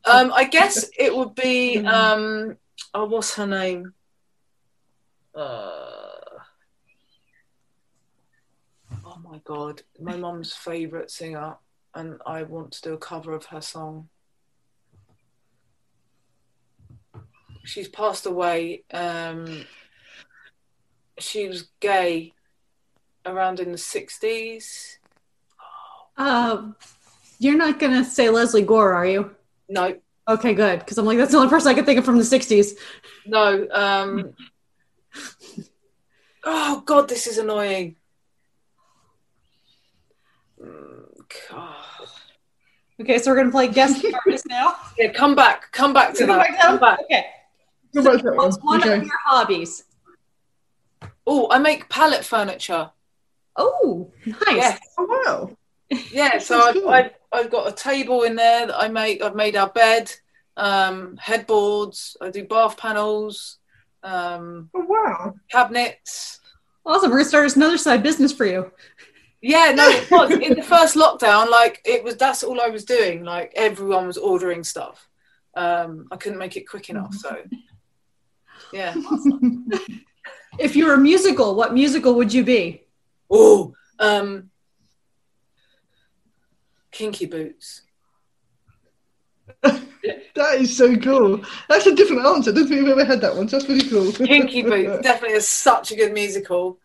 um, 0.04 0.32
I 0.32 0.44
guess 0.44 0.88
it 0.96 1.14
would 1.14 1.34
be, 1.34 1.78
um, 1.86 2.56
oh, 2.94 3.06
what's 3.06 3.34
her 3.34 3.46
name? 3.46 3.92
Uh, 5.34 5.40
oh 9.04 9.18
my 9.38 9.42
God, 9.44 9.82
my 10.00 10.16
mom's 10.16 10.52
favourite 10.52 11.10
singer, 11.10 11.56
and 11.94 12.20
I 12.26 12.42
want 12.42 12.72
to 12.72 12.82
do 12.82 12.94
a 12.94 12.98
cover 12.98 13.32
of 13.32 13.46
her 13.46 13.60
song. 13.60 14.08
she's 17.68 17.88
passed 17.88 18.26
away. 18.26 18.82
Um, 18.92 19.64
she 21.18 21.46
was 21.46 21.68
gay 21.80 22.32
around 23.26 23.60
in 23.60 23.72
the 23.72 23.78
60s. 23.78 24.96
Uh, 26.16 26.70
you're 27.38 27.58
not 27.58 27.78
going 27.78 27.92
to 27.92 28.04
say 28.04 28.30
Lesley 28.30 28.62
Gore, 28.62 28.94
are 28.94 29.06
you? 29.06 29.34
No. 29.68 29.96
Okay, 30.26 30.54
good. 30.54 30.80
Because 30.80 30.98
I'm 30.98 31.04
like, 31.04 31.18
that's 31.18 31.32
the 31.32 31.38
only 31.38 31.50
person 31.50 31.68
I 31.68 31.74
can 31.74 31.84
think 31.84 31.98
of 31.98 32.04
from 32.04 32.16
the 32.16 32.24
60s. 32.24 32.72
No. 33.26 33.68
Um, 33.70 34.32
oh, 36.44 36.82
God, 36.86 37.08
this 37.08 37.26
is 37.26 37.38
annoying. 37.38 37.96
Mm, 40.62 41.04
God. 41.50 42.08
Okay, 43.00 43.18
so 43.18 43.30
we're 43.30 43.36
gonna 43.36 43.50
play 43.50 43.68
guest 43.68 44.04
artist 44.26 44.46
now. 44.48 44.74
Yeah, 44.98 45.12
come 45.12 45.34
back, 45.34 45.70
come 45.72 45.92
back 45.92 46.14
to 46.14 46.26
that. 46.26 46.58
Come 46.60 46.78
back. 46.78 47.00
Okay. 47.04 47.26
What's 47.92 48.58
one 48.62 48.80
okay. 48.80 48.98
of 48.98 49.02
your 49.04 49.18
hobbies? 49.24 49.84
Oh, 51.26 51.48
I 51.50 51.58
make 51.58 51.88
pallet 51.88 52.24
furniture. 52.24 52.90
Oh, 53.56 54.10
nice. 54.24 54.38
Yes. 54.46 54.80
Oh, 54.96 55.04
wow. 55.04 55.56
Yeah, 56.12 56.38
so 56.38 56.60
I've, 56.60 56.86
I've, 56.86 57.10
I've, 57.32 57.50
got 57.50 57.68
a 57.68 57.72
table 57.72 58.22
in 58.22 58.36
there 58.36 58.66
that 58.66 58.76
I 58.76 58.88
make. 58.88 59.22
I've 59.22 59.34
made 59.34 59.56
our 59.56 59.68
bed, 59.68 60.12
um, 60.56 61.16
headboards. 61.16 62.16
I 62.20 62.30
do 62.30 62.44
bath 62.44 62.76
panels. 62.76 63.58
Um, 64.02 64.70
oh, 64.74 64.84
wow. 64.86 65.34
Cabinets. 65.50 66.40
Awesome. 66.86 67.10
We're 67.10 67.16
going 67.16 67.24
to 67.24 67.28
start 67.28 67.56
another 67.56 67.78
side 67.78 68.02
business 68.02 68.32
for 68.32 68.46
you. 68.46 68.70
Yeah, 69.40 69.72
no, 69.72 69.88
it 69.88 70.10
was. 70.10 70.30
in 70.32 70.54
the 70.54 70.62
first 70.62 70.96
lockdown, 70.96 71.48
like, 71.50 71.80
it 71.84 72.02
was, 72.02 72.16
that's 72.16 72.42
all 72.42 72.60
I 72.60 72.68
was 72.68 72.84
doing. 72.84 73.24
Like, 73.24 73.52
everyone 73.54 74.06
was 74.06 74.18
ordering 74.18 74.64
stuff. 74.64 75.08
Um, 75.54 76.08
I 76.10 76.16
couldn't 76.16 76.38
make 76.38 76.56
it 76.56 76.68
quick 76.68 76.90
enough. 76.90 77.14
So 77.14 77.36
yeah. 78.72 78.94
Awesome. 79.10 79.68
if 80.58 80.76
you 80.76 80.86
were 80.86 80.94
a 80.94 80.98
musical, 80.98 81.54
what 81.54 81.74
musical 81.74 82.14
would 82.14 82.32
you 82.32 82.44
be? 82.44 82.82
Oh, 83.30 83.74
um, 83.98 84.50
Kinky 86.90 87.26
Boots. 87.26 87.82
that 89.62 90.54
is 90.56 90.76
so 90.76 90.96
cool. 90.96 91.42
That's 91.68 91.86
a 91.86 91.94
different 91.94 92.24
answer. 92.24 92.50
I 92.50 92.54
don't 92.54 92.68
think 92.68 92.82
we've 92.82 92.90
ever 92.90 93.04
had 93.04 93.20
that 93.20 93.36
one. 93.36 93.48
So 93.48 93.58
that's 93.58 93.68
really 93.68 93.88
cool. 93.88 94.12
Kinky 94.12 94.62
Boots 94.62 95.02
definitely 95.02 95.36
is 95.36 95.48
such 95.48 95.92
a 95.92 95.96
good 95.96 96.12
musical. 96.12 96.78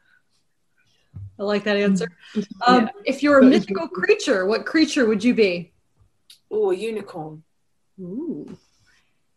I 1.44 1.46
like 1.46 1.66
that 1.66 1.76
answer. 1.76 2.08
Um, 2.66 2.84
yeah. 2.84 2.90
If 3.06 3.22
you're 3.22 3.40
a 3.40 3.44
mythical 3.44 3.90
creature, 3.90 4.46
what 4.46 4.66
creature 4.66 5.06
would 5.06 5.24
you 5.24 5.34
be? 5.34 5.74
Oh, 6.50 6.72
a 6.72 6.76
unicorn. 6.76 7.44
Ooh. 8.00 8.58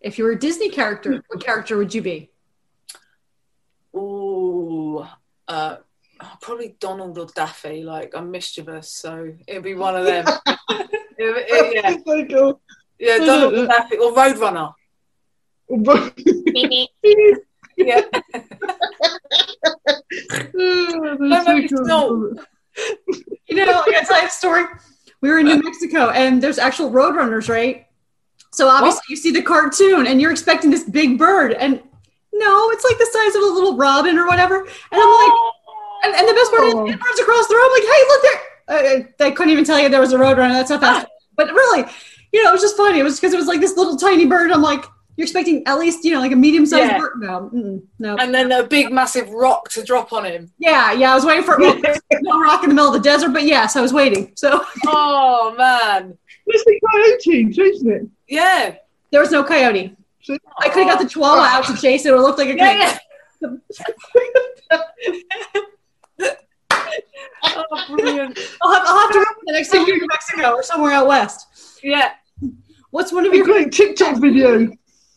If 0.00 0.18
you 0.18 0.24
were 0.24 0.30
a 0.30 0.38
Disney 0.38 0.68
character, 0.70 1.24
what 1.26 1.44
character 1.44 1.76
would 1.76 1.92
you 1.92 2.02
be? 2.02 2.30
Oh, 3.92 5.10
uh, 5.48 5.76
probably 6.40 6.76
Donald 6.78 7.18
or 7.18 7.26
Daffy. 7.26 7.82
Like 7.82 8.14
I'm 8.14 8.30
mischievous, 8.30 8.92
so 8.92 9.34
it'd 9.48 9.64
be 9.64 9.74
one 9.74 9.96
of 9.96 10.04
them. 10.04 10.26
it, 10.46 10.88
it, 11.18 11.74
yeah. 11.74 11.96
So 12.06 12.24
cool. 12.26 12.60
Yeah, 13.00 13.18
Donald 13.18 13.54
or 13.54 13.66
Daffy 13.66 13.96
or 13.96 14.12
Roadrunner. 14.12 14.74
yeah. 17.76 18.02
oh, 20.58 21.16
so 21.38 22.34
You 23.48 23.56
know, 23.56 23.82
I 23.82 23.90
gotta 23.90 24.06
tell 24.06 24.20
you 24.20 24.26
a 24.26 24.30
story. 24.30 24.64
We 25.20 25.30
were 25.30 25.38
in 25.38 25.46
New 25.46 25.62
Mexico 25.62 26.10
and 26.10 26.42
there's 26.42 26.58
actual 26.58 26.90
roadrunners, 26.90 27.48
right? 27.48 27.86
So 28.52 28.68
obviously 28.68 28.98
what? 28.98 29.08
you 29.08 29.16
see 29.16 29.32
the 29.32 29.42
cartoon 29.42 30.06
and 30.06 30.20
you're 30.20 30.30
expecting 30.30 30.70
this 30.70 30.84
big 30.84 31.18
bird 31.18 31.52
and 31.52 31.82
no, 32.32 32.70
it's 32.70 32.84
like 32.84 32.98
the 32.98 33.06
size 33.06 33.34
of 33.34 33.42
a 33.42 33.46
little 33.46 33.76
robin 33.76 34.18
or 34.18 34.26
whatever. 34.26 34.60
And 34.60 34.68
I'm 34.92 35.10
like, 35.10 35.32
and, 36.04 36.14
and 36.14 36.28
the 36.28 36.34
best 36.34 36.50
part 36.50 36.64
is 36.64 36.74
it 36.74 37.04
runs 37.04 37.20
across 37.20 37.48
the 37.48 37.54
room. 37.54 37.64
I'm 37.64 37.72
like, 37.72 37.82
hey, 37.82 38.02
look 38.08 38.22
there. 38.22 38.40
Uh, 38.68 38.72
uh, 38.72 39.24
I, 39.24 39.28
I 39.28 39.30
couldn't 39.30 39.52
even 39.52 39.64
tell 39.64 39.78
you 39.80 39.88
there 39.88 40.00
was 40.00 40.12
a 40.12 40.18
roadrunner. 40.18 40.52
That's 40.52 40.70
how 40.70 40.78
fast. 40.78 41.06
but 41.36 41.48
really, 41.52 41.84
you 42.32 42.42
know, 42.42 42.50
it 42.50 42.52
was 42.52 42.60
just 42.60 42.76
funny. 42.76 42.98
It 42.98 43.04
was 43.04 43.18
because 43.18 43.32
it 43.32 43.38
was 43.38 43.46
like 43.46 43.60
this 43.60 43.76
little 43.76 43.96
tiny 43.96 44.26
bird. 44.26 44.52
I'm 44.52 44.62
like, 44.62 44.84
you're 45.16 45.24
expecting 45.24 45.62
at 45.66 45.78
least 45.78 46.04
you 46.04 46.12
know 46.12 46.20
like 46.20 46.32
a 46.32 46.36
medium 46.36 46.66
sized 46.66 46.90
Yeah. 46.92 46.98
bird. 46.98 47.12
No, 47.20 47.50
mm-mm, 47.52 47.82
no. 47.98 48.16
And 48.16 48.34
then 48.34 48.52
a 48.52 48.62
big 48.62 48.92
massive 48.92 49.30
rock 49.30 49.68
to 49.70 49.82
drop 49.82 50.12
on 50.12 50.24
him. 50.24 50.50
yeah, 50.58 50.92
yeah. 50.92 51.12
I 51.12 51.14
was 51.14 51.24
waiting 51.24 51.42
for 51.44 51.58
well, 51.58 51.78
no 52.22 52.40
rock 52.40 52.62
in 52.62 52.68
the 52.68 52.74
middle 52.74 52.94
of 52.94 53.02
the 53.02 53.08
desert, 53.08 53.30
but 53.32 53.44
yes, 53.44 53.76
I 53.76 53.80
was 53.80 53.92
waiting. 53.92 54.32
So 54.36 54.64
Oh 54.86 55.54
man. 55.56 56.16
It's 56.46 56.64
the 56.64 56.80
coyote 56.90 57.52
chasing 57.52 57.90
it. 57.90 58.02
Yeah. 58.28 58.76
there 59.10 59.20
was 59.20 59.30
no 59.32 59.42
coyote. 59.42 59.96
So- 60.22 60.38
I 60.60 60.68
could 60.68 60.86
have 60.86 60.98
got 60.98 61.02
the 61.02 61.08
chihuahua 61.08 61.40
oh. 61.40 61.58
out 61.58 61.64
to 61.66 61.76
chase 61.76 62.04
it. 62.06 62.12
It 62.12 62.16
looked 62.20 62.38
like 62.38 62.48
a 62.48 62.56
Yeah, 62.56 62.98
coyote. 63.40 63.58
yeah. 66.20 66.28
oh, 67.44 67.84
brilliant. 67.96 68.38
I'll 68.62 68.72
have, 68.74 68.82
I'll 68.86 69.00
have 69.00 69.10
to 69.12 69.18
remember 69.18 69.40
the 69.46 69.52
next 69.52 69.70
time 69.70 69.84
you're 69.86 69.96
in 69.96 70.06
Mexico 70.08 70.52
or 70.52 70.62
somewhere 70.62 70.92
out 70.92 71.06
west. 71.06 71.46
Yeah. 71.82 72.12
What's 72.90 73.12
one 73.12 73.26
of 73.26 73.32
A 73.32 73.36
your 73.36 73.44
great 73.44 73.72
TikTok 73.72 74.20
video. 74.20 74.70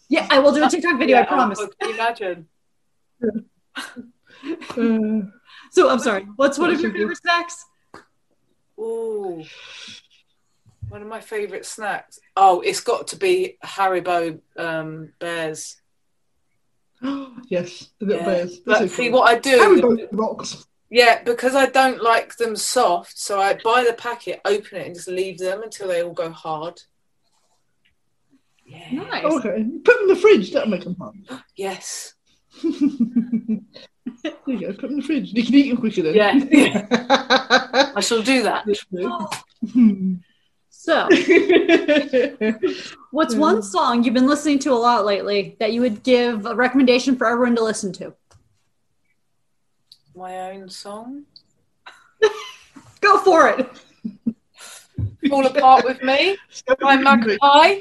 Yeah, 0.10 0.28
I 0.30 0.40
will 0.40 0.52
do 0.52 0.64
a 0.66 0.70
TikTok 0.70 0.98
video. 0.98 1.20
I 1.20 1.26
promise. 1.26 1.60
oh, 1.62 1.70
Can 1.80 1.94
imagine? 1.94 2.48
Uh, 3.24 5.22
So 5.72 5.88
I'm 5.90 6.00
sorry. 6.00 6.26
What's 6.36 6.58
one 6.58 6.72
of 6.74 6.82
your 6.82 6.92
favorite 6.92 7.18
snacks? 7.18 7.66
Ooh. 8.80 9.44
One 10.88 11.02
of 11.04 11.08
my 11.08 11.22
favourite 11.22 11.66
snacks. 11.66 12.20
Oh, 12.36 12.62
it's 12.62 12.80
got 12.80 13.08
to 13.10 13.16
be 13.18 13.58
Haribo 13.64 14.40
um, 14.58 15.14
bears. 15.20 15.80
yes, 17.02 17.90
the 18.00 18.06
little 18.08 18.22
Yeah. 18.24 18.26
bears. 18.26 18.60
But 18.62 18.90
see, 18.90 19.10
what 19.12 19.30
I 19.30 19.38
do, 19.38 19.60
Haribo 19.60 20.08
rocks. 20.12 20.66
yeah, 20.90 21.22
because 21.24 21.54
I 21.54 21.68
don't 21.68 22.02
like 22.02 22.36
them 22.38 22.56
soft, 22.56 23.20
so 23.20 23.40
I 23.40 23.60
buy 23.64 23.84
the 23.84 23.94
packet, 23.94 24.42
open 24.46 24.80
it, 24.80 24.88
and 24.88 24.96
just 24.96 25.08
leave 25.08 25.38
them 25.38 25.62
until 25.62 25.88
they 25.90 26.02
all 26.02 26.14
go 26.14 26.32
hard. 26.32 26.82
Yeah. 28.70 28.92
Nice. 28.92 29.26
Okay, 29.26 29.66
put 29.84 29.94
them 29.96 30.04
in 30.04 30.08
the 30.10 30.16
fridge. 30.16 30.52
That'll 30.52 30.70
make 30.70 30.84
them 30.84 30.96
hot. 30.96 31.14
Yes. 31.56 32.14
there 32.64 32.72
you 34.48 34.60
go. 34.60 34.74
Put 34.74 34.82
them 34.82 34.92
in 34.92 34.96
the 34.98 35.04
fridge. 35.04 35.34
You 35.34 35.44
can 35.44 35.56
eat 35.56 35.70
them 35.70 35.78
quicker 35.78 36.04
then. 36.04 36.16
Yeah. 36.16 36.34
yeah. 36.52 37.92
I 37.96 38.02
shall 38.02 38.22
do 38.22 38.44
that. 38.44 38.66
Oh. 39.04 39.30
So, 40.82 41.10
what's 43.12 43.36
one 43.36 43.62
song 43.62 44.04
you've 44.04 44.14
been 44.14 44.28
listening 44.28 44.60
to 44.60 44.72
a 44.72 44.80
lot 44.80 45.06
lately 45.06 45.58
that 45.60 45.74
you 45.74 45.82
would 45.82 46.04
give 46.04 46.46
a 46.46 46.56
recommendation 46.56 47.18
for 47.18 47.28
everyone 47.28 47.58
to 47.58 47.64
listen 47.64 47.92
to? 47.94 48.14
My 50.16 50.52
own 50.52 50.70
song. 50.70 51.26
Go 53.02 53.18
for 53.20 53.50
it. 53.50 53.70
Fall 55.28 55.46
apart 55.46 55.84
with 55.84 56.02
me. 56.02 56.38
by 56.80 56.96
Magpie. 56.96 57.80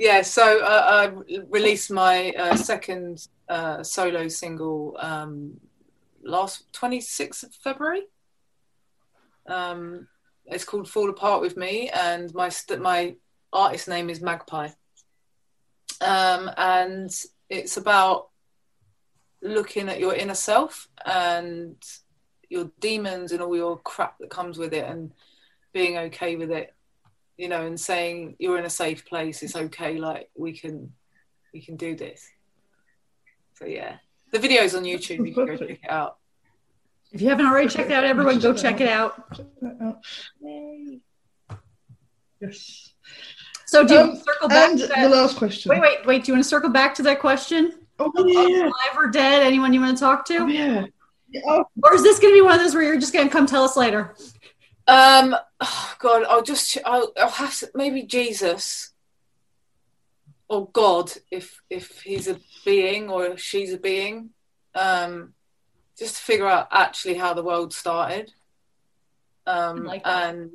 Yeah, 0.00 0.22
so 0.22 0.60
uh, 0.64 1.12
I 1.28 1.42
released 1.50 1.90
my 1.90 2.30
uh, 2.30 2.56
second 2.56 3.28
uh, 3.50 3.82
solo 3.82 4.28
single 4.28 4.96
um, 4.98 5.60
last 6.24 6.72
26th 6.72 7.42
of 7.42 7.54
February. 7.56 8.04
Um, 9.46 10.08
it's 10.46 10.64
called 10.64 10.88
Fall 10.88 11.10
Apart 11.10 11.42
with 11.42 11.58
Me, 11.58 11.90
and 11.90 12.32
my 12.32 12.48
st- 12.48 12.80
my 12.80 13.16
artist 13.52 13.88
name 13.88 14.08
is 14.08 14.22
Magpie. 14.22 14.70
Um, 16.00 16.50
and 16.56 17.10
it's 17.50 17.76
about 17.76 18.30
looking 19.42 19.90
at 19.90 20.00
your 20.00 20.14
inner 20.14 20.34
self 20.34 20.88
and 21.04 21.76
your 22.48 22.70
demons 22.80 23.32
and 23.32 23.42
all 23.42 23.54
your 23.54 23.76
crap 23.80 24.16
that 24.20 24.30
comes 24.30 24.56
with 24.56 24.72
it, 24.72 24.86
and 24.86 25.12
being 25.74 25.98
okay 25.98 26.36
with 26.36 26.50
it 26.50 26.74
you 27.40 27.48
know, 27.48 27.64
and 27.64 27.80
saying 27.80 28.36
you're 28.38 28.58
in 28.58 28.66
a 28.66 28.70
safe 28.70 29.06
place. 29.06 29.42
It's 29.42 29.56
okay. 29.56 29.96
Like 29.96 30.28
we 30.36 30.52
can, 30.52 30.92
we 31.54 31.62
can 31.62 31.76
do 31.76 31.96
this. 31.96 32.28
So 33.54 33.64
yeah, 33.64 33.96
the 34.30 34.38
video's 34.38 34.74
on 34.74 34.84
YouTube. 34.84 35.26
You 35.26 35.32
can 35.32 35.46
go 35.46 35.56
check 35.56 35.70
it 35.70 35.80
out. 35.88 36.18
If 37.12 37.22
you 37.22 37.30
haven't 37.30 37.46
already 37.46 37.68
checked 37.68 37.90
out, 37.90 38.04
everyone 38.04 38.38
go 38.40 38.52
check 38.54 38.80
it 38.82 38.88
out. 38.88 39.34
Check 39.34 39.46
that 39.62 39.76
out. 39.82 39.96
Yes. 42.40 42.92
So, 43.66 43.86
do 43.86 43.94
you 43.94 44.00
Um, 44.00 44.08
want 44.08 44.18
to 44.18 44.24
circle 44.24 44.48
back? 44.48 44.70
And 44.70 44.78
To 44.80 44.86
the 44.86 44.92
that? 44.94 45.10
last 45.10 45.36
question. 45.36 45.70
Wait, 45.70 45.80
wait, 45.80 46.06
wait. 46.06 46.24
Do 46.24 46.28
you 46.32 46.34
want 46.34 46.44
to 46.44 46.48
circle 46.48 46.70
back 46.70 46.94
to 46.96 47.02
that 47.04 47.20
question? 47.20 47.72
Oh 47.98 48.12
yeah. 48.26 48.64
Alive 48.64 48.96
or 48.96 49.08
dead? 49.08 49.42
Anyone 49.42 49.72
you 49.72 49.80
want 49.80 49.96
to 49.96 50.00
talk 50.00 50.26
Oh 50.30 50.46
to? 50.46 50.52
yeah. 50.52 50.84
Yeah, 51.30 51.40
Oh, 51.46 51.64
Or 51.84 51.94
is 51.94 52.02
this 52.02 52.18
going 52.18 52.32
to 52.34 52.36
be 52.36 52.42
one 52.42 52.54
of 52.54 52.60
those 52.60 52.74
where 52.74 52.82
you're 52.82 52.98
just 52.98 53.12
going 53.12 53.26
to 53.28 53.32
come 53.32 53.46
tell 53.46 53.62
us 53.64 53.76
later? 53.76 54.14
Um, 54.90 55.36
oh 55.60 55.94
God, 55.98 56.24
I'll 56.28 56.42
just, 56.42 56.76
I'll, 56.84 57.12
I'll 57.18 57.30
have 57.30 57.56
to 57.60 57.70
maybe 57.74 58.02
Jesus 58.02 58.92
or 60.50 60.68
God, 60.72 61.12
if 61.30 61.62
if 61.70 62.00
he's 62.00 62.26
a 62.26 62.40
being 62.64 63.08
or 63.08 63.24
if 63.26 63.40
she's 63.40 63.72
a 63.72 63.78
being, 63.78 64.30
um, 64.74 65.32
just 65.96 66.16
to 66.16 66.22
figure 66.22 66.48
out 66.48 66.66
actually 66.72 67.14
how 67.14 67.32
the 67.32 67.44
world 67.44 67.72
started. 67.72 68.32
Um, 69.46 69.84
like 69.84 70.02
and 70.04 70.50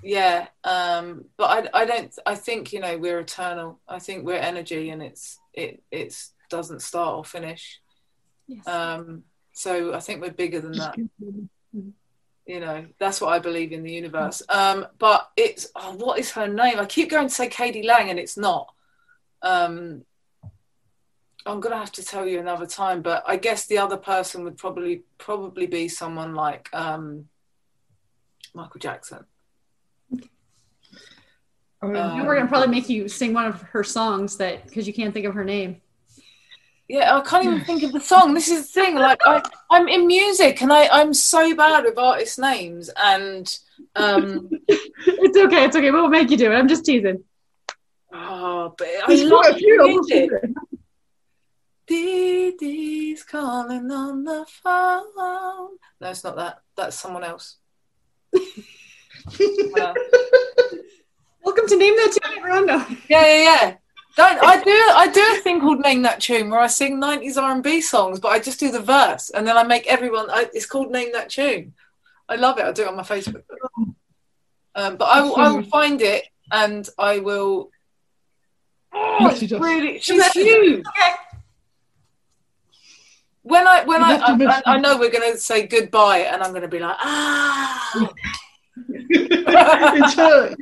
yeah, 0.00 0.46
um, 0.62 1.24
but 1.36 1.66
I, 1.74 1.82
I 1.82 1.84
don't, 1.84 2.16
I 2.24 2.36
think 2.36 2.72
you 2.72 2.78
know 2.78 2.96
we're 2.98 3.18
eternal. 3.18 3.80
I 3.88 3.98
think 3.98 4.24
we're 4.24 4.34
energy, 4.36 4.90
and 4.90 5.02
it's 5.02 5.40
it 5.52 5.82
it's 5.90 6.32
doesn't 6.48 6.80
start 6.80 7.16
or 7.16 7.24
finish. 7.24 7.80
Yes. 8.46 8.64
Um, 8.68 9.24
so 9.52 9.92
I 9.92 9.98
think 9.98 10.20
we're 10.20 10.30
bigger 10.30 10.60
than 10.60 10.72
that 10.72 10.96
you 12.46 12.60
know 12.60 12.86
that's 12.98 13.20
what 13.20 13.32
i 13.32 13.38
believe 13.38 13.72
in 13.72 13.82
the 13.82 13.92
universe. 13.92 14.42
Um 14.48 14.86
but 14.98 15.30
it's 15.36 15.68
oh, 15.74 15.94
what 15.94 16.18
is 16.18 16.30
her 16.32 16.46
name? 16.46 16.78
I 16.78 16.86
keep 16.86 17.10
going 17.10 17.28
to 17.28 17.34
say 17.34 17.48
k.d. 17.48 17.82
lang 17.82 18.10
and 18.10 18.18
it's 18.18 18.36
not. 18.36 18.72
Um 19.42 20.04
i'm 21.44 21.60
gonna 21.60 21.76
have 21.78 21.92
to 21.92 22.04
tell 22.04 22.26
you 22.26 22.40
another 22.40 22.66
time 22.66 23.02
but 23.02 23.22
i 23.24 23.36
guess 23.36 23.66
the 23.66 23.78
other 23.78 23.96
person 23.96 24.42
would 24.42 24.58
probably 24.58 25.04
probably 25.16 25.66
be 25.66 25.86
someone 25.86 26.34
like 26.34 26.68
um 26.72 27.26
michael 28.52 28.80
jackson. 28.80 29.24
Um, 31.82 31.92
we're 32.26 32.34
going 32.34 32.46
to 32.46 32.48
probably 32.48 32.74
make 32.74 32.88
you 32.88 33.06
sing 33.08 33.32
one 33.32 33.44
of 33.44 33.60
her 33.62 33.84
songs 33.84 34.36
that 34.38 34.66
because 34.66 34.86
you 34.86 34.94
can't 34.94 35.12
think 35.12 35.26
of 35.26 35.34
her 35.34 35.44
name. 35.44 35.80
Yeah 36.88 37.16
i 37.16 37.20
can't 37.20 37.44
even 37.44 37.60
think 37.64 37.82
of 37.82 37.92
the 37.92 38.00
song 38.12 38.34
this 38.34 38.48
is 38.48 38.66
the 38.66 38.80
thing 38.80 38.94
like 38.94 39.20
I, 39.24 39.42
i'm 39.70 39.88
in 39.88 40.06
music 40.06 40.62
and 40.62 40.72
i 40.72 40.86
i'm 40.88 41.12
so 41.12 41.54
bad 41.54 41.84
with 41.84 41.98
artist 41.98 42.38
names 42.38 42.90
and 42.96 43.58
um 43.96 44.50
It's 44.68 45.36
okay. 45.38 45.64
It's 45.64 45.76
okay. 45.76 45.90
We'll 45.90 46.08
make 46.08 46.30
you 46.30 46.36
do 46.36 46.50
it. 46.50 46.54
I'm 46.54 46.68
just 46.68 46.84
teasing. 46.84 47.22
oh 48.12 48.74
but 48.76 48.88
i 48.88 49.04
There's 49.06 49.22
love 49.24 49.44
quite. 49.44 49.62
I 49.62 49.92
must 49.94 50.08
music. 50.10 50.30
Dee 51.86 52.52
Dee's 52.58 53.22
calling 53.22 53.90
on 53.90 54.24
the 54.24 54.44
phone. 54.62 55.04
No, 56.00 56.10
it's 56.10 56.24
not 56.24 56.36
that. 56.36 56.60
That's 56.76 56.96
someone 56.98 57.24
else. 57.24 57.56
Uh, 59.28 59.92
Welcome 61.42 61.66
to 61.66 61.76
Name 61.76 61.96
That 61.96 62.12
Tune, 62.12 62.38
everyone. 62.38 62.68
Yeah, 63.08 63.26
yeah, 63.26 63.42
yeah. 63.42 63.76
Don't 64.16 64.42
I 64.42 64.62
do 64.62 64.70
I 64.70 65.08
do 65.08 65.20
a 65.20 65.40
thing 65.42 65.60
called 65.60 65.80
Name 65.80 66.00
That 66.02 66.20
Tune 66.20 66.48
where 66.48 66.60
I 66.60 66.68
sing 66.68 66.98
nineties 66.98 67.36
R 67.36 67.52
and 67.52 67.62
B 67.62 67.82
songs, 67.82 68.18
but 68.18 68.28
I 68.28 68.38
just 68.38 68.58
do 68.58 68.72
the 68.72 68.80
verse 68.80 69.28
and 69.28 69.46
then 69.46 69.58
I 69.58 69.62
make 69.62 69.86
everyone. 69.86 70.30
I, 70.30 70.48
it's 70.54 70.64
called 70.64 70.90
Name 70.90 71.12
That 71.12 71.28
Tune. 71.28 71.74
I 72.26 72.36
love 72.36 72.58
it. 72.58 72.64
I 72.64 72.72
do 72.72 72.82
it 72.82 72.88
on 72.88 72.96
my 72.96 73.02
Facebook. 73.02 73.42
Um, 74.74 74.96
but 74.96 75.04
I 75.04 75.20
will, 75.20 75.36
I 75.36 75.48
will 75.50 75.62
find 75.64 76.00
it 76.00 76.24
and 76.50 76.88
I 76.98 77.18
will. 77.18 77.70
Oh, 78.94 79.28
it's 79.30 79.52
really 79.52 79.98
she's 80.00 80.32
huge. 80.32 80.86
Okay. 80.86 81.12
When 83.42 83.68
I 83.68 83.84
when 83.84 84.00
You 84.00 84.06
I, 84.06 84.62
I 84.66 84.74
I 84.76 84.78
know 84.78 84.98
we're 84.98 85.10
gonna 85.10 85.36
say 85.36 85.66
goodbye 85.66 86.20
and 86.20 86.42
I'm 86.42 86.54
gonna 86.54 86.68
be 86.68 86.78
like 86.78 86.96
ah 86.98 88.12
it's 88.88 90.14
her. 90.14 90.56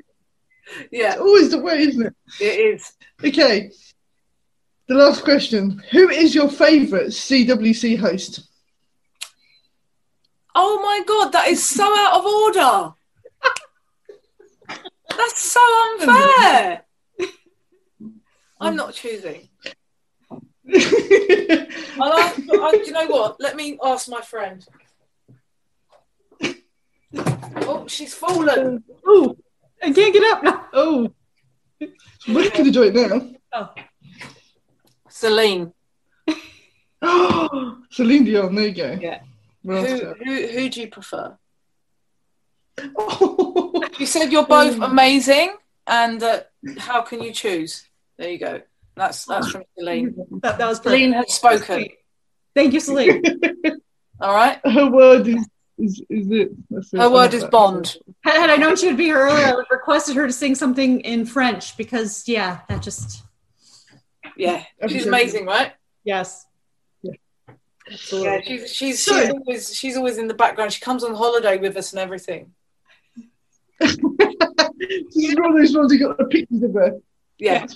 Yeah. 0.90 1.12
It's 1.12 1.20
always 1.20 1.50
the 1.50 1.58
way, 1.58 1.78
isn't 1.80 2.06
it? 2.06 2.14
it 2.40 2.74
is. 2.74 2.92
Okay. 3.24 3.70
The 4.88 4.94
last 4.94 5.24
question. 5.24 5.82
Who 5.92 6.08
is 6.08 6.34
your 6.34 6.48
favourite 6.48 7.08
CWC 7.08 7.98
host? 7.98 8.48
oh 10.54 10.80
my 10.82 11.02
god 11.06 11.32
that 11.32 11.48
is 11.48 11.64
so 11.64 11.84
out 11.84 12.18
of 12.18 12.24
order. 12.24 12.94
That's 15.16 15.38
so 15.38 15.60
unfair. 16.00 16.82
I'm 18.60 18.74
not 18.74 18.94
choosing. 18.94 19.48
I'll 22.00 22.12
ask, 22.14 22.40
I, 22.40 22.70
do 22.72 22.82
you 22.84 22.92
know 22.92 23.06
what? 23.06 23.40
Let 23.40 23.54
me 23.54 23.78
ask 23.82 24.08
my 24.08 24.22
friend. 24.22 24.66
Oh 27.56 27.84
she's 27.86 28.14
fallen. 28.14 28.82
Oh, 29.06 29.36
I 29.84 29.92
can't 29.92 30.12
get 30.14 30.32
up 30.32 30.42
now. 30.42 30.66
oh. 30.72 31.12
We're 32.26 32.50
going 32.50 32.64
to 32.64 32.70
do 32.70 32.82
it 32.84 32.94
now. 32.94 33.30
Oh. 33.52 33.74
Celine 35.08 35.72
Oh, 37.02 37.78
Celine 37.90 38.24
Dion, 38.24 38.54
there 38.54 38.66
you 38.68 38.74
go. 38.74 38.98
Yeah. 39.00 39.20
We're 39.62 39.78
off 39.80 39.88
who, 39.88 39.98
to- 40.00 40.14
who 40.24 40.46
who 40.48 40.68
do 40.68 40.80
you 40.80 40.88
prefer 40.88 41.36
you 43.98 44.06
said 44.06 44.32
you're 44.32 44.46
both 44.46 44.80
amazing, 44.80 45.54
and 45.86 46.20
uh, 46.22 46.40
how 46.78 47.02
can 47.02 47.22
you 47.22 47.32
choose? 47.32 47.86
There 48.18 48.28
you 48.30 48.38
go. 48.38 48.62
That's 48.96 49.24
that's 49.26 49.50
from 49.50 49.62
Celine. 49.78 50.14
That, 50.42 50.58
that 50.58 50.66
was 50.66 50.78
Celine 50.78 51.12
has 51.12 51.32
spoken. 51.34 51.86
Thank 52.54 52.72
you, 52.72 52.80
Celine. 52.80 53.22
All 54.20 54.34
right. 54.34 54.58
Her 54.64 54.90
word 54.90 55.28
is 55.28 55.46
is, 55.78 56.02
is 56.08 56.30
it? 56.30 56.52
Her 56.96 57.10
word 57.10 57.34
is 57.34 57.44
Bond. 57.44 57.96
Had, 58.22 58.34
had 58.34 58.50
I 58.50 58.56
known 58.56 58.76
she 58.76 58.86
would 58.86 58.96
be 58.96 59.04
here 59.04 59.18
earlier, 59.18 59.46
I 59.46 59.54
would 59.54 59.66
have 59.70 59.76
requested 59.76 60.16
her 60.16 60.26
to 60.26 60.32
sing 60.32 60.54
something 60.54 61.00
in 61.00 61.26
French 61.26 61.76
because, 61.76 62.26
yeah, 62.28 62.60
that 62.68 62.82
just. 62.82 63.22
Yeah, 64.36 64.64
she's 64.88 65.06
amazing, 65.06 65.46
right? 65.46 65.72
Yes. 66.04 66.46
Yeah, 68.10 68.40
she's 68.40 68.72
she's, 68.72 69.04
she's 69.04 69.30
always 69.30 69.74
she's 69.76 69.96
always 69.96 70.16
in 70.16 70.26
the 70.26 70.34
background. 70.34 70.72
She 70.72 70.80
comes 70.80 71.04
on 71.04 71.14
holiday 71.14 71.58
with 71.58 71.76
us 71.76 71.92
and 71.92 72.00
everything. 72.00 72.52
She's 73.80 75.34
one 75.36 75.50
of 75.50 75.56
those 75.56 75.76
ones 75.76 75.92
who 75.92 75.98
got 75.98 76.18
the 76.18 76.24
pictures 76.24 76.62
of 76.62 76.74
her. 76.74 76.98
Yeah. 77.38 77.66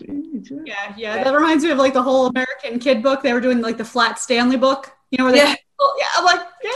Yeah, 0.65 0.95
yeah. 0.97 1.25
That 1.25 1.35
reminds 1.35 1.65
me 1.65 1.71
of 1.71 1.79
like 1.79 1.93
the 1.93 2.03
whole 2.03 2.27
American 2.27 2.79
Kid 2.79 3.03
book. 3.03 3.23
They 3.23 3.33
were 3.33 3.41
doing 3.41 3.61
like 3.61 3.77
the 3.77 3.85
Flat 3.85 4.19
Stanley 4.19 4.57
book. 4.57 4.93
You 5.11 5.19
know 5.19 5.25
where 5.25 5.33
they 5.33 5.39
Yeah. 5.39 5.55
yeah, 5.99 6.07
I'm 6.17 6.25
like, 6.25 6.41
yeah. 6.63 6.71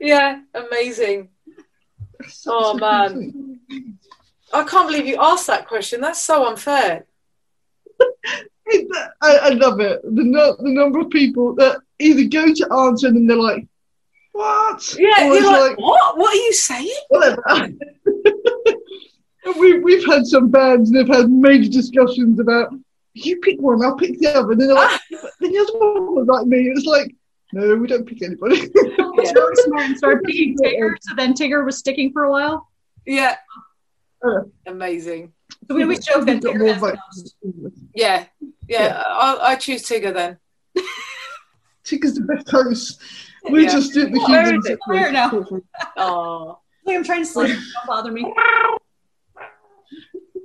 Yeah, 0.00 0.40
amazing. 0.54 1.30
Oh 2.46 2.74
man. 2.74 3.60
I 4.52 4.64
can't 4.64 4.88
believe 4.88 5.06
you 5.06 5.16
asked 5.20 5.46
that 5.48 5.66
question. 5.68 6.00
That's 6.00 6.22
so 6.22 6.46
unfair. 6.46 7.06
I, 9.20 9.36
I 9.42 9.48
love 9.50 9.80
it. 9.80 10.02
The, 10.02 10.56
the 10.58 10.70
number 10.70 11.00
of 11.00 11.10
people 11.10 11.54
that 11.56 11.78
either 11.98 12.28
go 12.28 12.52
to 12.52 12.72
answer 12.72 13.08
and 13.08 13.16
then 13.16 13.26
they're 13.26 13.36
like, 13.36 13.66
what? 14.32 14.94
Yeah, 14.98 15.26
you're 15.26 15.36
it's 15.36 15.46
like, 15.46 15.78
what? 15.78 16.18
What 16.18 16.32
are 16.32 16.36
you 16.36 16.52
saying? 16.52 17.00
whatever. 17.08 17.42
We, 19.60 19.78
we've 19.78 20.04
had 20.04 20.26
some 20.26 20.50
bands 20.50 20.90
and 20.90 20.98
they've 20.98 21.16
had 21.16 21.30
major 21.30 21.70
discussions 21.70 22.40
about 22.40 22.74
you 23.14 23.38
pick 23.38 23.60
one, 23.60 23.82
I'll 23.84 23.96
pick 23.96 24.18
the 24.18 24.34
other. 24.34 24.52
And 24.52 24.60
then 24.60 24.68
they're 24.68 24.76
like, 24.76 24.90
ah. 24.90 25.28
then 25.40 25.52
the 25.52 25.58
other 25.58 25.78
one 25.78 26.14
was 26.16 26.26
like 26.26 26.46
me. 26.46 26.68
It's 26.68 26.84
like, 26.84 27.14
no, 27.52 27.76
we 27.76 27.86
don't 27.86 28.06
pick 28.06 28.22
anybody. 28.22 28.70
It's 29.18 29.32
really 29.32 29.56
smart 29.64 29.82
and 29.86 29.96
started 29.96 30.24
picking 30.24 30.56
Tigger. 30.58 30.94
So 31.00 31.14
then 31.16 31.32
Tigger 31.32 31.64
was 31.64 31.78
sticking 31.78 32.12
for 32.12 32.24
a 32.24 32.30
while. 32.30 32.68
Yeah. 33.06 33.36
Uh. 34.24 34.40
Amazing. 34.66 35.32
So 35.68 35.74
we 35.74 35.82
always 35.84 36.04
joke 36.04 36.26
that 36.26 36.34
We've 36.34 36.42
got 36.42 36.54
Tigger 36.54 36.80
more 36.80 36.90
votes. 36.90 37.34
Yeah. 37.94 38.26
Yeah. 38.68 38.84
Yeah. 38.86 39.02
I, 39.06 39.38
I 39.52 39.56
choose 39.56 39.84
Tigger 39.84 40.12
then. 40.12 40.38
Tigger's 41.84 42.14
the 42.14 42.22
best 42.22 42.50
host. 42.50 43.00
We 43.50 43.64
Yeah. 43.64 43.70
just 43.70 43.94
do 43.94 44.04
the 44.04 44.18
Well, 44.18 44.28
where 44.28 44.44
humans. 44.46 44.66
is 44.66 44.70
it? 44.72 44.78
Where 44.86 45.10
now? 45.12 45.46
Oh. 45.96 46.58
I'm 46.86 47.02
trying 47.04 47.22
to 47.22 47.26
sleep. 47.26 47.56
Don't 47.56 47.86
bother 47.86 48.12
me. 48.12 48.32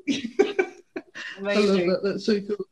I 1.41 1.53
love 1.53 1.63
Amazing. 1.65 1.89
that. 1.89 2.03
That's 2.03 2.25
so 2.25 2.39
cool. 2.41 2.65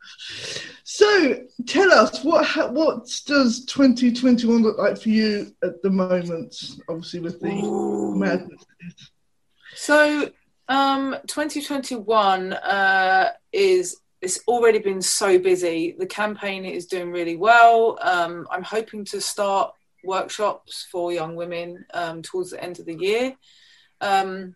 So, 0.84 1.44
tell 1.66 1.92
us 1.92 2.24
what 2.24 2.46
ha- 2.46 2.70
what 2.70 3.10
does 3.26 3.66
2021 3.66 4.62
look 4.62 4.78
like 4.78 5.02
for 5.02 5.10
you 5.10 5.54
at 5.64 5.82
the 5.82 5.90
moment? 5.90 6.56
Obviously, 6.88 7.20
with 7.20 7.40
the 7.40 8.16
madness. 8.16 8.64
So, 9.76 10.30
um, 10.68 11.16
2021 11.28 12.54
uh, 12.54 13.32
is 13.52 13.98
it's 14.22 14.42
already 14.48 14.80
been 14.80 15.02
so 15.02 15.40
busy. 15.40 15.96
The 15.98 16.06
campaign 16.06 16.66
is 16.66 16.88
doing 16.88 17.12
really 17.12 17.38
well. 17.38 17.98
Um, 18.02 18.48
I'm 18.52 18.64
hoping 18.64 19.06
to 19.06 19.22
start 19.22 19.74
workshops 20.04 20.88
for 20.92 21.12
young 21.12 21.36
women 21.36 21.86
um, 21.94 22.22
towards 22.22 22.52
the 22.52 22.64
end 22.64 22.80
of 22.80 22.86
the 22.86 22.96
year. 22.96 23.36
Um, 24.02 24.56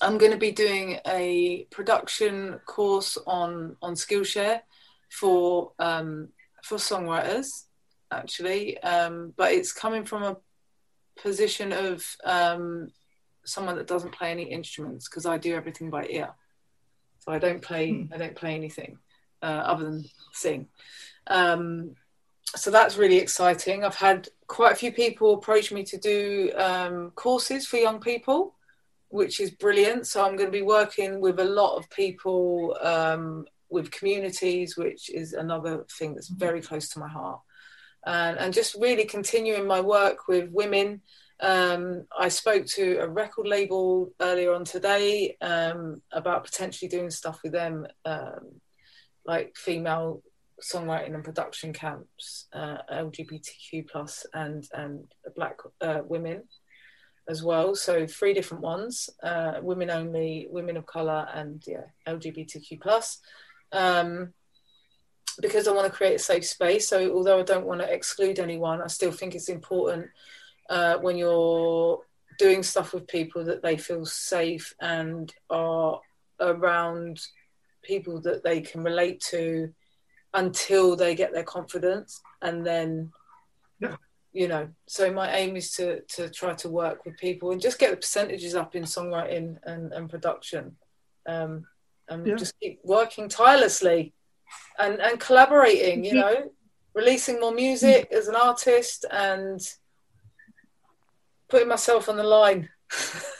I'm 0.00 0.18
going 0.18 0.32
to 0.32 0.38
be 0.38 0.52
doing 0.52 0.98
a 1.06 1.66
production 1.70 2.60
course 2.66 3.18
on 3.26 3.76
on 3.82 3.94
Skillshare 3.94 4.60
for 5.10 5.72
um, 5.78 6.28
for 6.62 6.76
songwriters, 6.76 7.64
actually, 8.10 8.78
um, 8.82 9.32
but 9.36 9.52
it's 9.52 9.72
coming 9.72 10.04
from 10.04 10.22
a 10.22 10.36
position 11.20 11.72
of 11.72 12.04
um, 12.24 12.90
someone 13.44 13.76
that 13.76 13.86
doesn't 13.86 14.12
play 14.12 14.30
any 14.30 14.44
instruments 14.44 15.08
because 15.08 15.26
I 15.26 15.38
do 15.38 15.54
everything 15.54 15.90
by 15.90 16.06
ear. 16.06 16.30
So 17.20 17.32
I 17.32 17.38
don't 17.38 17.62
play. 17.62 18.08
I 18.12 18.16
don't 18.16 18.36
play 18.36 18.54
anything 18.54 18.98
uh, 19.42 19.62
other 19.66 19.84
than 19.84 20.04
sing. 20.32 20.68
Um, 21.26 21.94
so 22.56 22.70
that's 22.70 22.96
really 22.96 23.18
exciting. 23.18 23.84
I've 23.84 23.94
had 23.94 24.28
quite 24.46 24.72
a 24.72 24.76
few 24.76 24.92
people 24.92 25.34
approach 25.34 25.70
me 25.70 25.84
to 25.84 25.98
do 25.98 26.50
um, 26.56 27.12
courses 27.14 27.66
for 27.66 27.76
young 27.76 28.00
people, 28.00 28.54
which 29.10 29.38
is 29.40 29.50
brilliant. 29.50 30.06
So 30.06 30.24
I'm 30.24 30.36
going 30.36 30.48
to 30.48 30.58
be 30.58 30.62
working 30.62 31.20
with 31.20 31.38
a 31.38 31.44
lot 31.44 31.76
of 31.76 31.88
people 31.90 32.76
um, 32.80 33.44
with 33.68 33.90
communities, 33.90 34.76
which 34.76 35.10
is 35.10 35.32
another 35.34 35.84
thing 35.98 36.14
that's 36.14 36.28
very 36.28 36.60
close 36.60 36.88
to 36.90 36.98
my 36.98 37.08
heart. 37.08 37.40
And, 38.06 38.38
and 38.38 38.54
just 38.54 38.74
really 38.80 39.04
continuing 39.04 39.66
my 39.66 39.80
work 39.80 40.26
with 40.26 40.50
women 40.50 41.02
um, 41.42 42.06
I 42.18 42.28
spoke 42.28 42.66
to 42.66 42.98
a 42.98 43.08
record 43.08 43.46
label 43.46 44.12
earlier 44.20 44.52
on 44.52 44.64
today 44.64 45.36
um, 45.40 46.02
about 46.12 46.44
potentially 46.44 46.88
doing 46.88 47.10
stuff 47.10 47.40
with 47.42 47.52
them, 47.52 47.86
um, 48.04 48.60
like 49.24 49.56
female 49.56 50.22
songwriting 50.62 51.14
and 51.14 51.24
production 51.24 51.72
camps, 51.72 52.46
uh, 52.52 52.78
LGBTQ 52.92 53.88
plus 53.88 54.26
and 54.34 54.68
and 54.74 55.04
black 55.34 55.56
uh, 55.80 56.00
women 56.06 56.42
as 57.28 57.42
well. 57.42 57.74
So 57.74 58.06
three 58.06 58.34
different 58.34 58.62
ones: 58.62 59.10
uh, 59.22 59.54
women 59.62 59.90
only, 59.90 60.48
women 60.50 60.76
of 60.76 60.86
color, 60.86 61.28
and 61.34 61.62
yeah, 61.66 61.84
LGBTQ 62.06 62.80
plus. 62.80 63.18
Um, 63.72 64.32
because 65.40 65.66
I 65.68 65.72
want 65.72 65.86
to 65.86 65.96
create 65.96 66.16
a 66.16 66.18
safe 66.18 66.44
space. 66.44 66.88
So 66.88 67.14
although 67.14 67.40
I 67.40 67.44
don't 67.44 67.66
want 67.66 67.80
to 67.80 67.92
exclude 67.92 68.38
anyone, 68.38 68.82
I 68.82 68.88
still 68.88 69.12
think 69.12 69.34
it's 69.34 69.48
important 69.48 70.06
uh, 70.68 70.96
when 70.98 71.16
you're 71.16 72.00
doing 72.38 72.62
stuff 72.62 72.92
with 72.92 73.06
people 73.06 73.44
that 73.44 73.62
they 73.62 73.76
feel 73.76 74.04
safe 74.04 74.74
and 74.80 75.32
are 75.48 76.00
around 76.40 77.20
people 77.82 78.20
that 78.22 78.42
they 78.42 78.60
can 78.60 78.82
relate 78.82 79.20
to 79.20 79.72
until 80.34 80.96
they 80.96 81.14
get 81.14 81.32
their 81.32 81.44
confidence 81.44 82.20
and 82.42 82.66
then 82.66 83.10
Yeah. 83.78 83.96
You 84.32 84.46
know 84.48 84.68
so 84.86 85.12
my 85.12 85.34
aim 85.36 85.56
is 85.56 85.72
to 85.72 86.00
to 86.02 86.28
try 86.30 86.54
to 86.54 86.68
work 86.68 87.04
with 87.04 87.16
people 87.18 87.50
and 87.50 87.60
just 87.60 87.78
get 87.78 87.90
the 87.90 87.96
percentages 87.96 88.54
up 88.54 88.74
in 88.76 88.84
songwriting 88.84 89.56
and, 89.64 89.92
and 89.92 90.08
production 90.08 90.76
um, 91.26 91.64
and 92.08 92.26
Yeah. 92.26 92.36
just 92.36 92.54
keep 92.60 92.80
working 92.84 93.28
tirelessly 93.28 94.12
and 94.78 95.00
and 95.00 95.18
collaborating 95.20 96.04
you 96.04 96.14
know 96.14 96.50
releasing 96.94 97.40
more 97.40 97.52
music 97.52 98.08
as 98.12 98.28
an 98.28 98.34
artist 98.36 99.04
and 99.10 99.60
putting 101.48 101.68
myself 101.68 102.08
on 102.08 102.16
the 102.16 102.24
line 102.24 102.68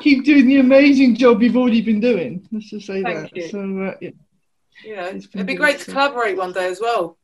Keep 0.00 0.24
doing 0.24 0.46
the 0.48 0.58
amazing 0.60 1.14
job 1.14 1.42
you've 1.42 1.56
already 1.56 1.82
been 1.82 2.00
doing. 2.00 2.48
Let's 2.50 2.70
just 2.70 2.86
say 2.86 3.02
Thank 3.02 3.30
that. 3.30 3.36
you. 3.36 3.48
So, 3.50 3.58
uh, 3.58 3.94
yeah. 4.00 4.10
you 4.82 4.96
know 4.96 5.08
it'd 5.08 5.46
be 5.46 5.54
great 5.54 5.78
to 5.80 5.90
collaborate 5.90 6.38
one 6.38 6.52
day 6.52 6.68
as 6.68 6.80
well 6.80 7.18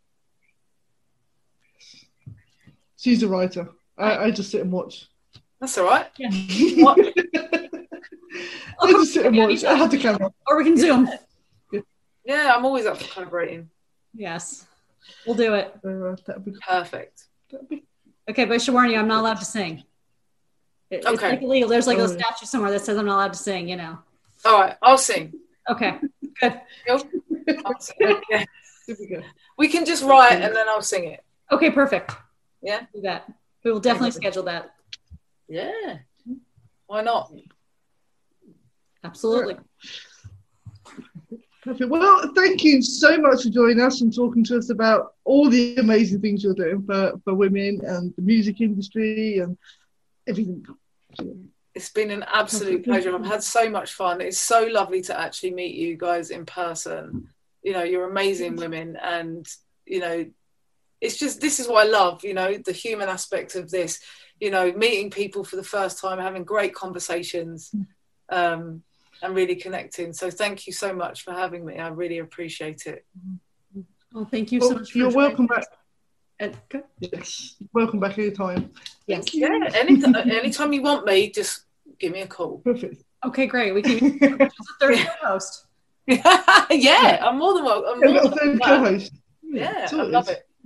She's 3.06 3.22
a 3.22 3.28
writer. 3.28 3.68
I, 3.96 4.16
I 4.24 4.30
just 4.32 4.50
sit 4.50 4.62
and 4.62 4.72
watch. 4.72 5.06
that's 5.60 5.78
all 5.78 5.84
right 5.86 6.06
I 6.18 7.04
just 8.90 9.14
sit 9.14 9.26
and 9.26 9.36
watch. 9.36 9.62
I 9.62 9.74
had 9.74 9.92
the 9.92 9.98
camera. 9.98 10.32
Or 10.48 10.56
we 10.56 10.64
can 10.64 10.76
Zoom. 10.76 11.08
yeah 12.24 12.52
i'm 12.56 12.64
always 12.64 12.84
up 12.84 12.96
for 13.00 13.08
collaborating 13.12 13.70
Yes. 14.12 14.66
We'll 15.24 15.36
do 15.36 15.54
it. 15.54 15.72
Uh, 15.84 16.16
that'd 16.26 16.44
be, 16.44 16.50
perfect 16.66 17.28
that'd 17.48 17.68
be 17.68 17.84
Okay, 18.28 18.44
but 18.44 18.54
I 18.54 18.58
should 18.58 18.74
warn 18.74 18.90
you, 18.90 18.98
I'm 18.98 19.06
not 19.06 19.20
allowed 19.20 19.38
to 19.38 19.44
sing. 19.44 19.84
It- 20.90 20.96
It's 20.96 21.06
Okay. 21.06 21.28
like 21.30 21.42
illegal. 21.42 21.68
There's 21.68 21.86
like 21.86 21.98
Oh, 21.98 22.06
a 22.06 22.10
yeah. 22.12 22.18
statute 22.18 22.48
somewhere 22.48 22.72
that 22.72 22.84
says 22.84 22.98
I'm 22.98 23.06
not 23.06 23.14
allowed 23.14 23.34
to 23.34 23.38
sing, 23.38 23.68
you 23.68 23.76
know. 23.76 24.00
all 24.44 24.60
right 24.62 24.74
i'll 24.82 24.98
sing 24.98 25.32
Okay. 25.70 26.00
Good. 26.40 26.60
I'll 27.64 27.78
sing. 27.78 28.20
Yeah. 28.30 28.44
Here 28.88 28.96
we 28.98 29.22
we 29.58 29.68
can 29.68 29.84
just 29.84 30.02
write 30.02 30.42
and 30.42 30.56
then 30.56 30.68
i'll 30.68 30.82
sing 30.82 31.04
it 31.04 31.22
Okay, 31.52 31.70
perfect. 31.70 32.10
Yeah. 32.66 32.80
Do 32.94 33.00
that. 33.02 33.32
We 33.64 33.72
will 33.72 33.80
definitely 33.80 34.12
schedule 34.12 34.44
that. 34.44 34.74
yeah 35.48 35.98
why 36.86 37.02
not 37.02 37.32
Absolutely. 39.04 39.56
Perfect. 41.62 41.90
Well, 41.90 42.32
thank 42.34 42.64
you 42.64 42.82
so 42.82 43.18
much 43.18 43.42
for 43.44 43.50
joining 43.50 43.80
us 43.80 44.00
and 44.00 44.14
talking 44.14 44.42
to 44.44 44.56
us 44.56 44.70
about 44.70 45.14
all 45.24 45.48
the 45.48 45.76
amazing 45.76 46.20
things 46.20 46.42
you're 46.42 46.54
doing 46.54 46.82
for, 46.82 47.12
for 47.24 47.34
women 47.34 47.80
and 47.84 48.12
the 48.16 48.22
music 48.22 48.60
industry 48.60 49.38
and 49.38 49.56
everything. 50.26 50.64
It's 51.74 51.90
been 51.90 52.10
an 52.10 52.24
absolute 52.32 52.84
pleasure. 52.84 53.14
I've 53.14 53.26
had 53.26 53.42
so 53.42 53.70
much 53.70 53.92
fun. 53.92 54.20
It's 54.20 54.38
so 54.38 54.66
lovely 54.66 55.02
to 55.02 55.18
actually 55.18 55.52
meet 55.52 55.76
you 55.76 55.96
guys 55.96 56.30
in 56.30 56.46
person. 56.46 57.28
You 57.62 57.72
know, 57.72 57.82
you're 57.82 58.08
amazing 58.08 58.56
women, 58.56 58.96
and 58.96 59.46
you 59.84 60.00
know, 60.00 60.26
it's 61.00 61.18
just 61.18 61.40
this 61.40 61.60
is 61.60 61.68
what 61.68 61.86
I 61.86 61.90
love. 61.90 62.24
You 62.24 62.34
know, 62.34 62.56
the 62.56 62.72
human 62.72 63.08
aspect 63.08 63.54
of 63.54 63.70
this. 63.70 64.00
you 64.40 64.50
know, 64.50 64.70
meeting 64.72 65.10
people 65.10 65.44
for 65.44 65.56
the 65.56 65.64
first 65.64 65.98
time, 65.98 66.18
having 66.18 66.44
great 66.44 66.74
conversations, 66.74 67.70
hmm. 67.70 67.82
um, 68.28 68.82
and 69.22 69.34
really 69.34 69.56
connecting. 69.56 70.12
So 70.12 70.30
thank 70.30 70.66
you 70.66 70.72
so 70.72 70.92
much 70.92 71.22
for 71.22 71.32
having 71.32 71.64
me. 71.64 71.78
I 71.78 71.88
really 71.88 72.18
appreciate 72.18 72.86
it. 72.86 73.06
Well, 74.12 74.26
thank 74.30 74.52
you 74.52 74.60
so 74.60 74.74
much. 74.74 74.94
you're 74.94 75.10
welcome 75.10 75.46
back. 75.46 75.64
Uh, 76.38 76.48
and, 76.70 76.84
yes, 77.00 77.56
welcome 77.72 77.98
back 77.98 78.18
anytime. 78.18 78.70
Yes. 79.06 79.34
Yeah, 79.34 79.48
anytime, 79.74 80.14
uh, 80.14 80.20
anytime 80.20 80.72
you 80.72 80.82
want 80.82 81.06
me, 81.06 81.30
just 81.30 81.64
give 81.98 82.12
me 82.12 82.20
a 82.20 82.26
call. 82.26 82.58
Perfect. 82.58 83.02
Okay, 83.24 83.46
great. 83.46 83.72
We 83.72 83.82
can 83.82 84.18
a 84.22 84.50
third 84.80 84.98
co-host. 85.20 85.66
yeah, 86.06 87.24
I'm 87.26 87.38
more 87.38 87.54
than 87.54 87.64
welcome. 87.64 88.02
I'm 88.04 88.12
more 88.12 88.28
than 88.28 88.58
co-host. 88.58 89.12
Yeah, 89.42 89.88
I 89.90 89.96
love 90.02 90.28
it. 90.28 90.45